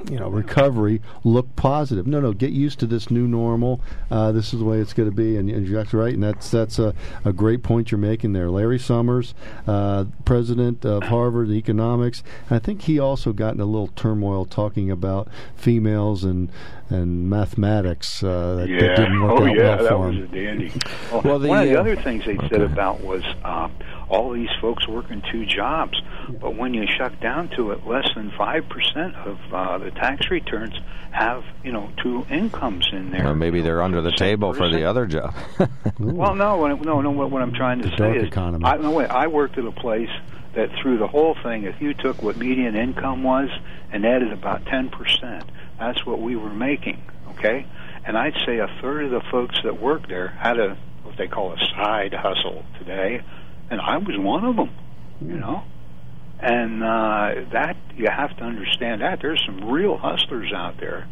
[0.10, 2.08] you know recovery look positive.
[2.08, 3.82] No, no, get used to this new normal.
[4.10, 6.14] Uh, this is the way it's going to be, and, and, exactly right.
[6.14, 6.94] And that's that's a,
[7.26, 8.50] a great point you're making there.
[8.50, 9.34] Larry Summers,
[9.66, 14.92] uh, president of Harvard Economics, I think he also got in a little turmoil talking
[14.92, 16.50] about females and
[16.90, 18.24] and mathematics.
[18.24, 18.82] Uh, that, yeah.
[18.82, 20.24] that didn't work oh, out yeah, well that for was him.
[20.24, 20.72] a dandy.
[21.12, 22.50] Well, well the, one of the other things they okay.
[22.50, 23.70] said about was uh,
[24.10, 26.02] all these folks working two jobs,
[26.42, 30.30] but when you shut down to it, less than five percent of uh, the tax
[30.30, 30.78] returns
[31.12, 33.28] have you know two incomes in there.
[33.28, 35.34] Or maybe they're under the table for the other job.
[36.00, 37.12] well, no, no, no.
[37.12, 38.66] What, what I'm trying to the say is, economy.
[38.66, 40.10] I, no, wait, I worked at a place
[40.54, 43.50] that through the whole thing, if you took what median income was
[43.92, 45.44] and added about ten percent,
[45.80, 47.02] that's what we were making.
[47.32, 47.66] Okay,
[48.06, 51.28] And I'd say a third of the folks that worked there had a what they
[51.28, 53.22] call a side hustle today,
[53.70, 54.72] and I was one of them.
[55.22, 55.64] You know,
[56.40, 61.08] and uh, that you have to understand that there's some real hustlers out there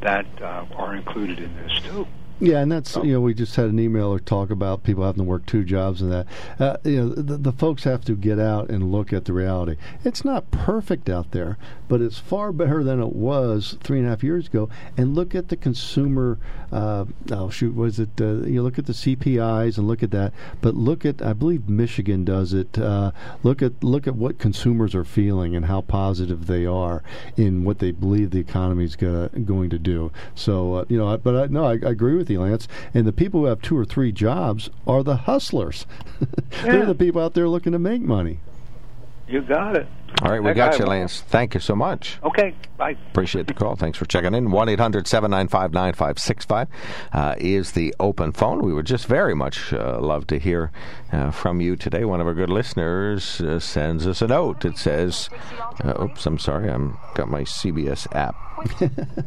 [0.00, 2.06] that uh, are included in this too.
[2.40, 5.24] Yeah, and that's you know we just had an email or talk about people having
[5.24, 6.26] to work two jobs and that.
[6.60, 9.76] Uh, you know the, the folks have to get out and look at the reality.
[10.04, 11.58] It's not perfect out there,
[11.88, 14.68] but it's far better than it was three and a half years ago.
[14.96, 16.38] And look at the consumer.
[16.70, 18.10] Uh, oh shoot, was it?
[18.20, 20.32] Uh, you look at the CPIs and look at that.
[20.60, 22.78] But look at I believe Michigan does it.
[22.78, 23.10] Uh,
[23.42, 27.02] look at look at what consumers are feeling and how positive they are
[27.36, 30.12] in what they believe the economy is going to do.
[30.36, 32.68] So uh, you know, but I, no, I, I agree with you, Lance.
[32.94, 35.86] And the people who have two or three jobs are the hustlers.
[36.62, 38.40] They're the people out there looking to make money.
[39.28, 39.86] You got it.
[40.22, 40.86] All right, we Heck, got you.
[40.86, 41.20] Lance.
[41.20, 42.18] Thank you so much.
[42.24, 42.96] Okay, bye.
[43.10, 43.76] Appreciate the call.
[43.76, 44.50] Thanks for checking in.
[44.50, 48.62] 1 800 795 9565 is the open phone.
[48.62, 50.72] We would just very much uh, love to hear
[51.12, 52.06] uh, from you today.
[52.06, 54.64] One of our good listeners uh, sends us a note.
[54.64, 55.28] It says,
[55.84, 58.34] uh, oops, I'm sorry, I'm got my CBS app.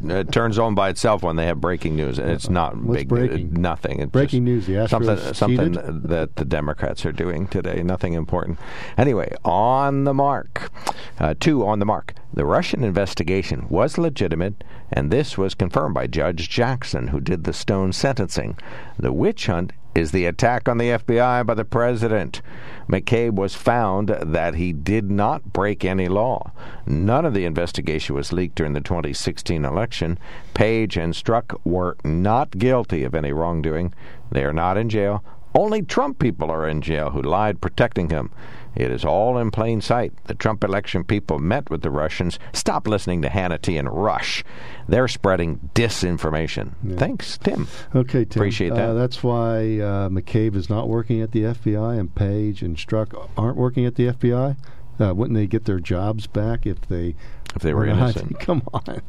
[0.08, 3.08] it turns on by itself when they have breaking news, and it's not What's big
[3.08, 3.52] breaking?
[3.54, 4.00] nothing.
[4.00, 6.02] It's Breaking news, the Astros something something cheated?
[6.08, 7.82] that the Democrats are doing today.
[7.82, 8.58] Nothing important.
[8.96, 10.70] Anyway, on the mark.
[11.18, 12.14] Uh, two on the mark.
[12.34, 17.52] The Russian investigation was legitimate, and this was confirmed by Judge Jackson, who did the
[17.52, 18.56] Stone sentencing.
[18.98, 22.40] The witch hunt is the attack on the FBI by the president.
[22.88, 26.52] McCabe was found that he did not break any law.
[26.86, 30.18] None of the investigation was leaked during the 2016 election.
[30.54, 33.92] Page and Strzok were not guilty of any wrongdoing.
[34.30, 35.22] They are not in jail.
[35.54, 38.30] Only Trump people are in jail who lied protecting him.
[38.74, 40.12] It is all in plain sight.
[40.24, 42.38] The Trump election people met with the Russians.
[42.52, 44.44] Stop listening to Hannity and Rush.
[44.88, 46.72] They're spreading disinformation.
[46.96, 47.68] Thanks, Tim.
[47.94, 48.40] Okay, Tim.
[48.40, 48.90] Appreciate that.
[48.90, 53.28] Uh, that's why uh, McCabe is not working at the FBI, and Page and Strzok
[53.36, 54.56] aren't working at the FBI.
[55.00, 57.14] Uh, wouldn't they get their jobs back if they
[57.54, 58.38] If they were innocent.
[58.40, 59.02] Come on.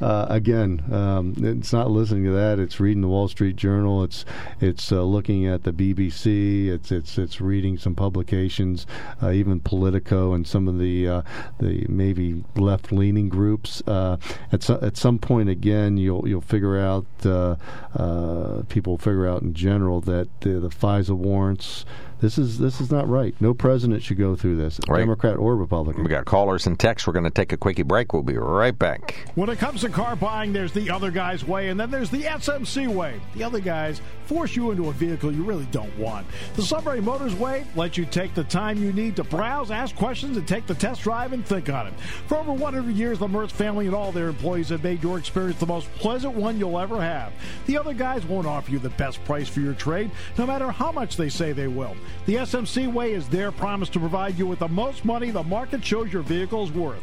[0.00, 2.58] Uh, again, um, it's not listening to that.
[2.58, 4.02] It's reading the Wall Street Journal.
[4.02, 4.24] It's
[4.60, 6.68] it's uh, looking at the BBC.
[6.68, 8.86] It's it's it's reading some publications,
[9.22, 11.22] uh, even Politico and some of the uh,
[11.58, 13.82] the maybe left leaning groups.
[13.86, 14.16] Uh,
[14.52, 17.56] at so, at some point, again, you'll you'll figure out uh,
[17.94, 21.84] uh, people figure out in general that the, the FISA warrants.
[22.20, 23.34] This is this is not right.
[23.40, 24.98] No president should go through this, Right.
[25.00, 26.02] Democrat or Republican.
[26.04, 27.06] We got callers and texts.
[27.06, 28.12] We're going to take a quickie break.
[28.12, 29.16] We'll be right back.
[29.36, 32.22] When it comes to car buying, there's the other guy's way, and then there's the
[32.24, 33.20] SMC way.
[33.34, 36.26] The other guys force you into a vehicle you really don't want.
[36.54, 40.36] The Sunbury Motors way lets you take the time you need to browse, ask questions,
[40.36, 41.94] and take the test drive and think on it.
[42.28, 45.58] For over 100 years, the Mertz family and all their employees have made your experience
[45.58, 47.32] the most pleasant one you'll ever have.
[47.66, 50.92] The other guys won't offer you the best price for your trade, no matter how
[50.92, 51.96] much they say they will.
[52.26, 55.84] The SMC way is their promise to provide you with the most money the market
[55.84, 57.02] shows your vehicle is worth.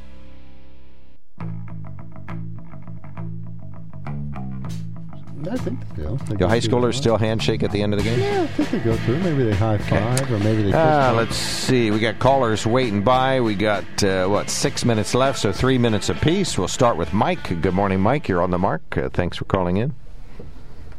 [5.49, 6.17] I think they do.
[6.27, 8.19] They Do high schoolers the- still handshake at the end of the game?
[8.19, 9.19] Yeah, I think they go through.
[9.19, 10.73] Maybe they high five, or maybe they.
[10.73, 11.17] Ah, fist bump.
[11.17, 11.91] let's see.
[11.91, 13.41] We got callers waiting by.
[13.41, 16.57] We got uh, what six minutes left, so three minutes apiece.
[16.57, 17.61] We'll start with Mike.
[17.61, 18.27] Good morning, Mike.
[18.27, 18.97] You're on the mark.
[18.97, 19.93] Uh, thanks for calling in.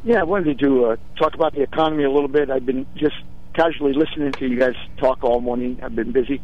[0.04, 2.50] Yeah, I wanted to uh, talk about the economy a little bit.
[2.50, 3.14] I've been just
[3.54, 5.78] casually listening to you guys talk all morning.
[5.82, 6.42] I've been busy,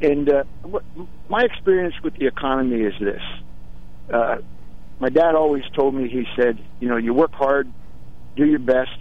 [0.00, 0.82] and uh, what,
[1.28, 3.22] my experience with the economy is this:
[4.12, 4.38] uh,
[4.98, 6.08] my dad always told me.
[6.08, 7.68] He said, "You know, you work hard,
[8.36, 8.98] do your best,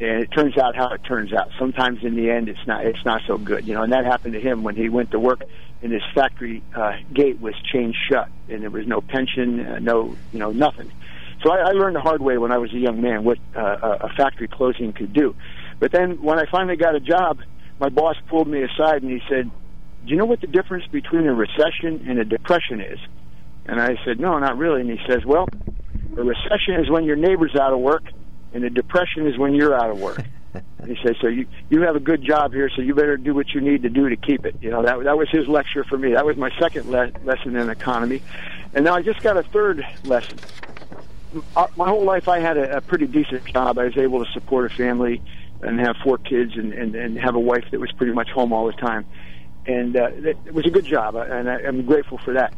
[0.00, 1.50] and it turns out how it turns out.
[1.58, 3.66] Sometimes in the end, it's not it's not so good.
[3.66, 5.42] You know, and that happened to him when he went to work."
[5.82, 10.16] And his factory uh, gate was chained shut, and there was no pension, uh, no,
[10.32, 10.90] you know, nothing.
[11.42, 13.98] So I, I learned the hard way when I was a young man what uh,
[14.00, 15.34] a factory closing could do.
[15.80, 17.40] But then when I finally got a job,
[17.78, 19.50] my boss pulled me aside and he said,
[20.06, 22.98] "Do you know what the difference between a recession and a depression is?"
[23.66, 25.50] And I said, "No, not really." And he says, "Well,
[26.16, 28.04] a recession is when your neighbor's out of work,
[28.52, 30.22] and a depression is when you're out of work."
[30.82, 33.34] And he says, "So you you have a good job here, so you better do
[33.34, 35.84] what you need to do to keep it." You know that that was his lecture
[35.88, 36.14] for me.
[36.14, 38.22] That was my second le- lesson in economy,
[38.74, 40.40] and now I just got a third lesson.
[41.56, 43.78] uh, my whole life I had a, a pretty decent job.
[43.78, 45.22] I was able to support a family
[45.62, 48.52] and have four kids and, and, and have a wife that was pretty much home
[48.52, 49.06] all the time.
[49.66, 50.08] And uh,
[50.46, 52.52] it was a good job, and I, I'm grateful for that.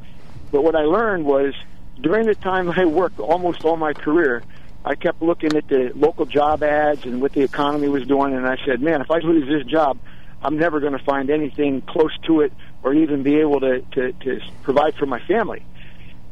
[0.51, 1.55] But what I learned was
[2.01, 4.43] during the time I worked almost all my career,
[4.85, 8.47] I kept looking at the local job ads and what the economy was doing, and
[8.47, 9.99] I said, man, if I lose this job,
[10.43, 12.53] I'm never going to find anything close to it
[12.83, 15.65] or even be able to, to, to provide for my family.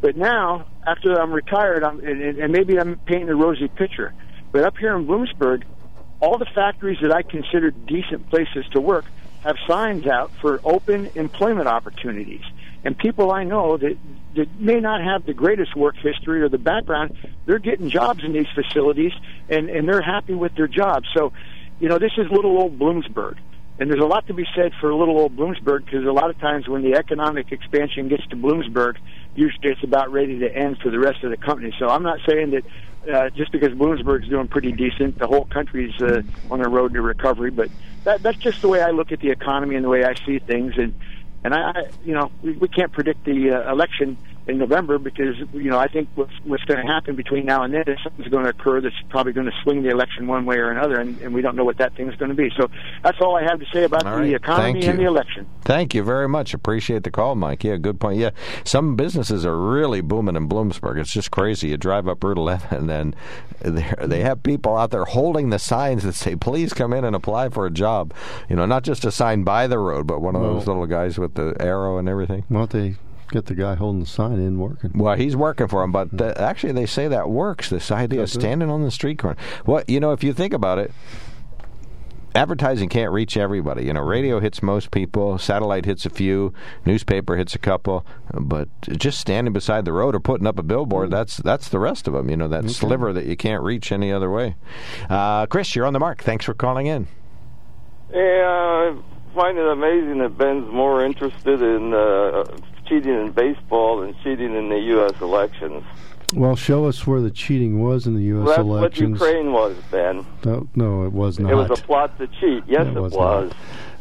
[0.01, 4.15] But now, after I'm retired, I'm, and, and maybe I'm painting a rosy picture,
[4.53, 5.65] but up here in Bloomsburg,
[6.21, 9.07] all the factories that I consider decent places to work
[9.43, 12.43] have signs out for open employment opportunities.
[12.85, 13.97] And people I know that,
[14.37, 17.17] that may not have the greatest work history or the background,
[17.47, 19.13] they're getting jobs in these facilities
[19.49, 21.09] and, and they're happy with their jobs.
[21.15, 21.33] So,
[21.81, 23.39] you know, this is little old Bloomsburg.
[23.77, 26.39] And there's a lot to be said for little old Bloomsburg because a lot of
[26.39, 28.97] times when the economic expansion gets to Bloomsburg,
[29.35, 31.75] usually it's about ready to end for the rest of the company.
[31.79, 32.65] So I'm not saying that
[33.13, 37.03] uh, just because Bloomsburg's doing pretty decent, the whole country's uh, on the road to
[37.03, 37.51] recovery.
[37.51, 37.69] But
[38.05, 40.39] that, that's just the way I look at the economy and the way I see
[40.39, 40.75] things.
[40.77, 40.95] And
[41.45, 44.17] and I, I you know, we, we can't predict the uh, election
[44.47, 47.73] in November because you know I think what's what's going to happen between now and
[47.73, 50.57] then is something's going to occur that's probably going to swing the election one way
[50.57, 52.51] or another, and, and we don't know what that thing's going to be.
[52.57, 52.69] So
[53.03, 55.47] that's all I have to say about All the economy and the election.
[55.63, 56.53] Thank you very much.
[56.53, 57.65] Appreciate the call, Mike.
[57.65, 58.19] Yeah, good point.
[58.19, 58.31] Yeah,
[58.65, 60.99] some businesses are really booming in Bloomsburg.
[61.01, 61.69] It's just crazy.
[61.69, 63.15] You drive up Route 11, and then
[63.61, 67.17] there- they have people out there holding the signs that say, "Please come in and
[67.17, 68.13] apply for a job."
[68.51, 71.19] You know, not just a sign by the road, but one of those little guys
[71.19, 72.45] with the arrow and everything.
[72.49, 72.97] Why don't they
[73.35, 74.93] get the guy holding the sign in working?
[74.95, 77.69] Well, he's working for him, but th- actually, they say that works.
[77.69, 78.41] This idea of Does it?
[78.41, 79.37] standing on the street corner.
[79.65, 80.93] What you know, if you think about it,
[82.35, 83.85] advertising can't reach everybody.
[83.85, 86.53] You know, radio hits most people, satellite hits a few,
[86.87, 91.11] newspaper hits a couple, but just standing beside the road or putting up a billboard,
[91.11, 92.31] that's that's the rest of them.
[92.31, 94.57] You know, that sliver that you can't reach any other way.
[95.11, 96.23] Uh, Chris, you're on the mark.
[96.23, 97.09] Thanks for calling in.
[98.13, 98.97] Yeah, I
[99.35, 102.45] find it amazing that Ben's more interested in uh,
[102.87, 105.13] cheating in baseball and cheating in the U.S.
[105.21, 105.85] elections.
[106.35, 108.47] Well, show us where the cheating was in the U.S.
[108.47, 109.21] Well, that's elections.
[109.21, 110.27] what Ukraine was, Ben.
[110.45, 111.53] No, no, it was not.
[111.53, 112.65] It was a plot to cheat.
[112.67, 113.53] Yes, It it was.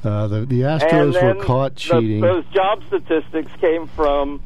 [0.03, 2.21] Uh, the, the Astros were caught the- cheating.
[2.21, 4.41] those job statistics came from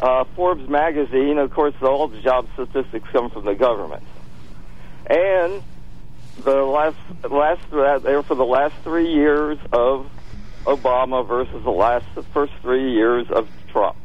[0.00, 1.38] uh, Forbes magazine.
[1.38, 4.02] Of course, all the job statistics come from the government.
[5.06, 5.62] And
[6.44, 6.96] the last
[7.28, 7.60] last
[8.04, 10.08] they were for the last three years of
[10.64, 13.96] Obama versus the last the first three years of Trump.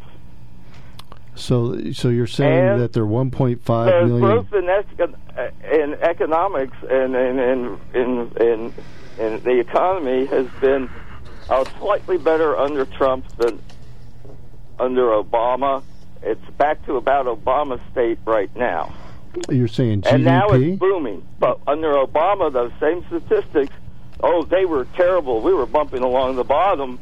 [1.35, 4.19] so, so you're saying And that there are 1.5 the million.
[4.19, 8.73] growth in, ec- in economics and in in, in in
[9.19, 10.89] in the economy has been
[11.49, 13.59] uh, slightly better under Trump than
[14.79, 15.83] under Obama.
[16.23, 18.93] It's back to about Obama state right now,
[19.49, 20.13] You're saying GDP.
[20.13, 21.25] and now it's booming.
[21.39, 23.73] But under Obama, those same statistics,
[24.21, 25.41] oh, they were terrible.
[25.41, 26.99] We were bumping along the bottom.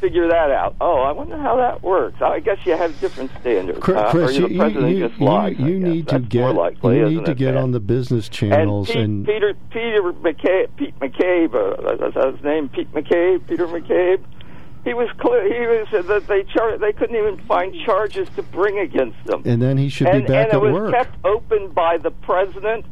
[0.00, 0.76] Figure that out.
[0.78, 2.20] Oh, I wonder how that works.
[2.20, 3.78] I guess you have different standards.
[3.80, 4.10] Chris, huh?
[4.10, 5.58] Chris, you, you, you, lies.
[5.58, 8.90] you need to That's get more likely, you need to get on the business channels
[8.90, 14.22] and, and, Peter Peter McCabe, Pete McCabe, uh, that's his name, Pete McCabe, Peter McCabe.
[14.84, 15.42] He was clear.
[15.42, 19.42] He was said that they char- they couldn't even find charges to bring against them.
[19.46, 20.68] and then he should and, be back at work.
[20.68, 20.94] and it was work.
[20.94, 22.84] kept open by the president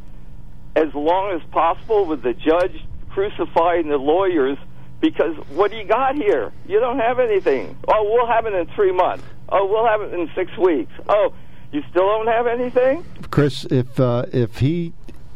[0.75, 2.83] as long as possible, with the judge
[3.15, 4.57] crucifying the lawyers.
[4.99, 6.51] Because what do you got here?
[6.67, 7.77] You don't have anything.
[7.87, 9.23] Oh, we'll have it in three months.
[9.49, 10.91] Oh, we'll have it in six weeks.
[11.07, 11.33] Oh,
[11.71, 13.05] you still don't have anything?
[13.29, 14.93] Chris, if uh, if he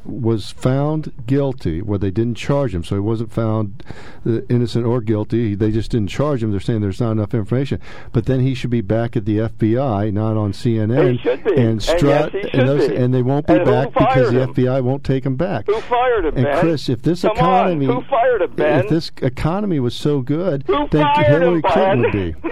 [0.09, 3.83] was found guilty, where they didn't charge him, so he wasn't found
[4.25, 5.55] uh, innocent or guilty.
[5.55, 6.51] They just didn't charge him.
[6.51, 7.79] They're saying there's not enough information.
[8.11, 11.13] But then he should be back at the FBI, not on CNN.
[11.13, 11.51] He should be.
[11.51, 12.95] And And yes, should those, be.
[12.95, 14.61] and they won't be And back because fired the?
[14.63, 15.65] FBI won't take him back.
[15.67, 16.59] Who fired him, And Ben?
[16.59, 18.79] Chris, if this Come economy, on, who fired him, Ben?
[18.79, 22.19] if this economy was so good, Who then Hillary him, Clinton would be.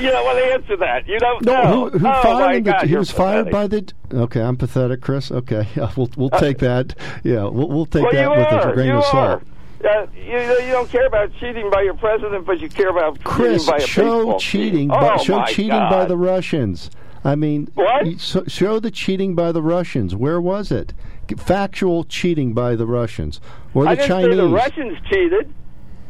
[0.00, 1.06] you don't want to answer that.
[1.06, 1.88] You don't No, know.
[1.90, 2.62] who, who oh, fired him?
[2.64, 3.92] God, he was fired by the.
[4.12, 5.30] Okay, I'm pathetic, Chris.
[5.32, 6.93] Okay, yeah, we'll we'll take that.
[7.24, 8.70] Yeah, we'll we'll take well, that with are.
[8.70, 9.10] a grain you of are.
[9.10, 9.42] salt.
[9.84, 13.64] Uh, you, you don't care about cheating by your president, but you care about Chris,
[13.64, 14.88] cheating by a show cheating.
[14.88, 15.90] by, oh, show cheating God.
[15.90, 16.90] by the Russians.
[17.22, 18.18] I mean, What?
[18.20, 20.14] so, show the cheating by the Russians.
[20.14, 20.92] Where was it?
[21.38, 23.40] Factual cheating by the Russians
[23.74, 24.30] or the I didn't Chinese.
[24.30, 25.54] say the Russians cheated.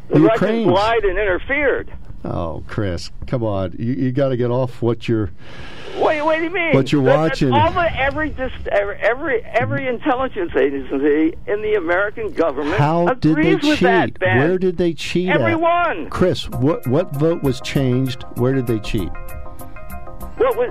[0.08, 1.92] The, The Russians lied and interfered.
[2.24, 3.74] Oh, Chris, come on!
[3.78, 5.30] You, you got to get off what you're.
[5.98, 6.74] Wait, what do you mean?
[6.74, 7.52] What you're watching.
[7.52, 13.36] All the, every, dis, every every every intelligence agency in the American government How did
[13.36, 13.80] they with cheat?
[13.80, 14.18] that.
[14.20, 15.28] Where did they cheat?
[15.28, 15.40] at?
[15.40, 16.08] Everyone.
[16.08, 18.24] Chris, what what vote was changed?
[18.36, 19.10] Where did they cheat?
[20.36, 20.70] What was?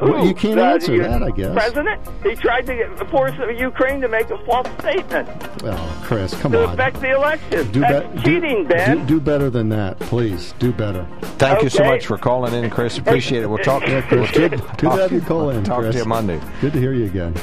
[0.00, 1.52] Well, you can't The- answer the that, I guess.
[1.52, 2.00] President?
[2.22, 5.28] He tried to get, force Ukraine to make a false statement
[5.62, 6.72] Well, Chris, come to on.
[6.74, 7.70] affect the election.
[7.72, 8.98] Do, That's bet- cheating, do, Ben.
[9.00, 10.54] do, do better than that, please.
[10.58, 11.06] Do better.
[11.38, 12.96] Thank you so much for calling in, Chris.
[12.96, 13.46] Appreciate it.
[13.48, 13.86] We'll talk.
[13.86, 15.94] Yeah, Chris, we'll good, good to have you call in, Talk Chris.
[15.96, 16.40] to you Monday.
[16.62, 17.34] Good to hear you again.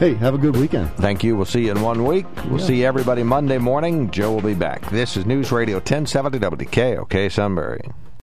[0.00, 0.90] Hey, have a good weekend.
[0.96, 1.36] Thank you.
[1.36, 2.26] We'll see you in one week.
[2.50, 2.66] We'll Yeah.
[2.66, 4.10] see everybody Monday morning.
[4.10, 4.90] Joe will be back.
[4.90, 7.80] This is News Radio 1070 WKOK Sunbury.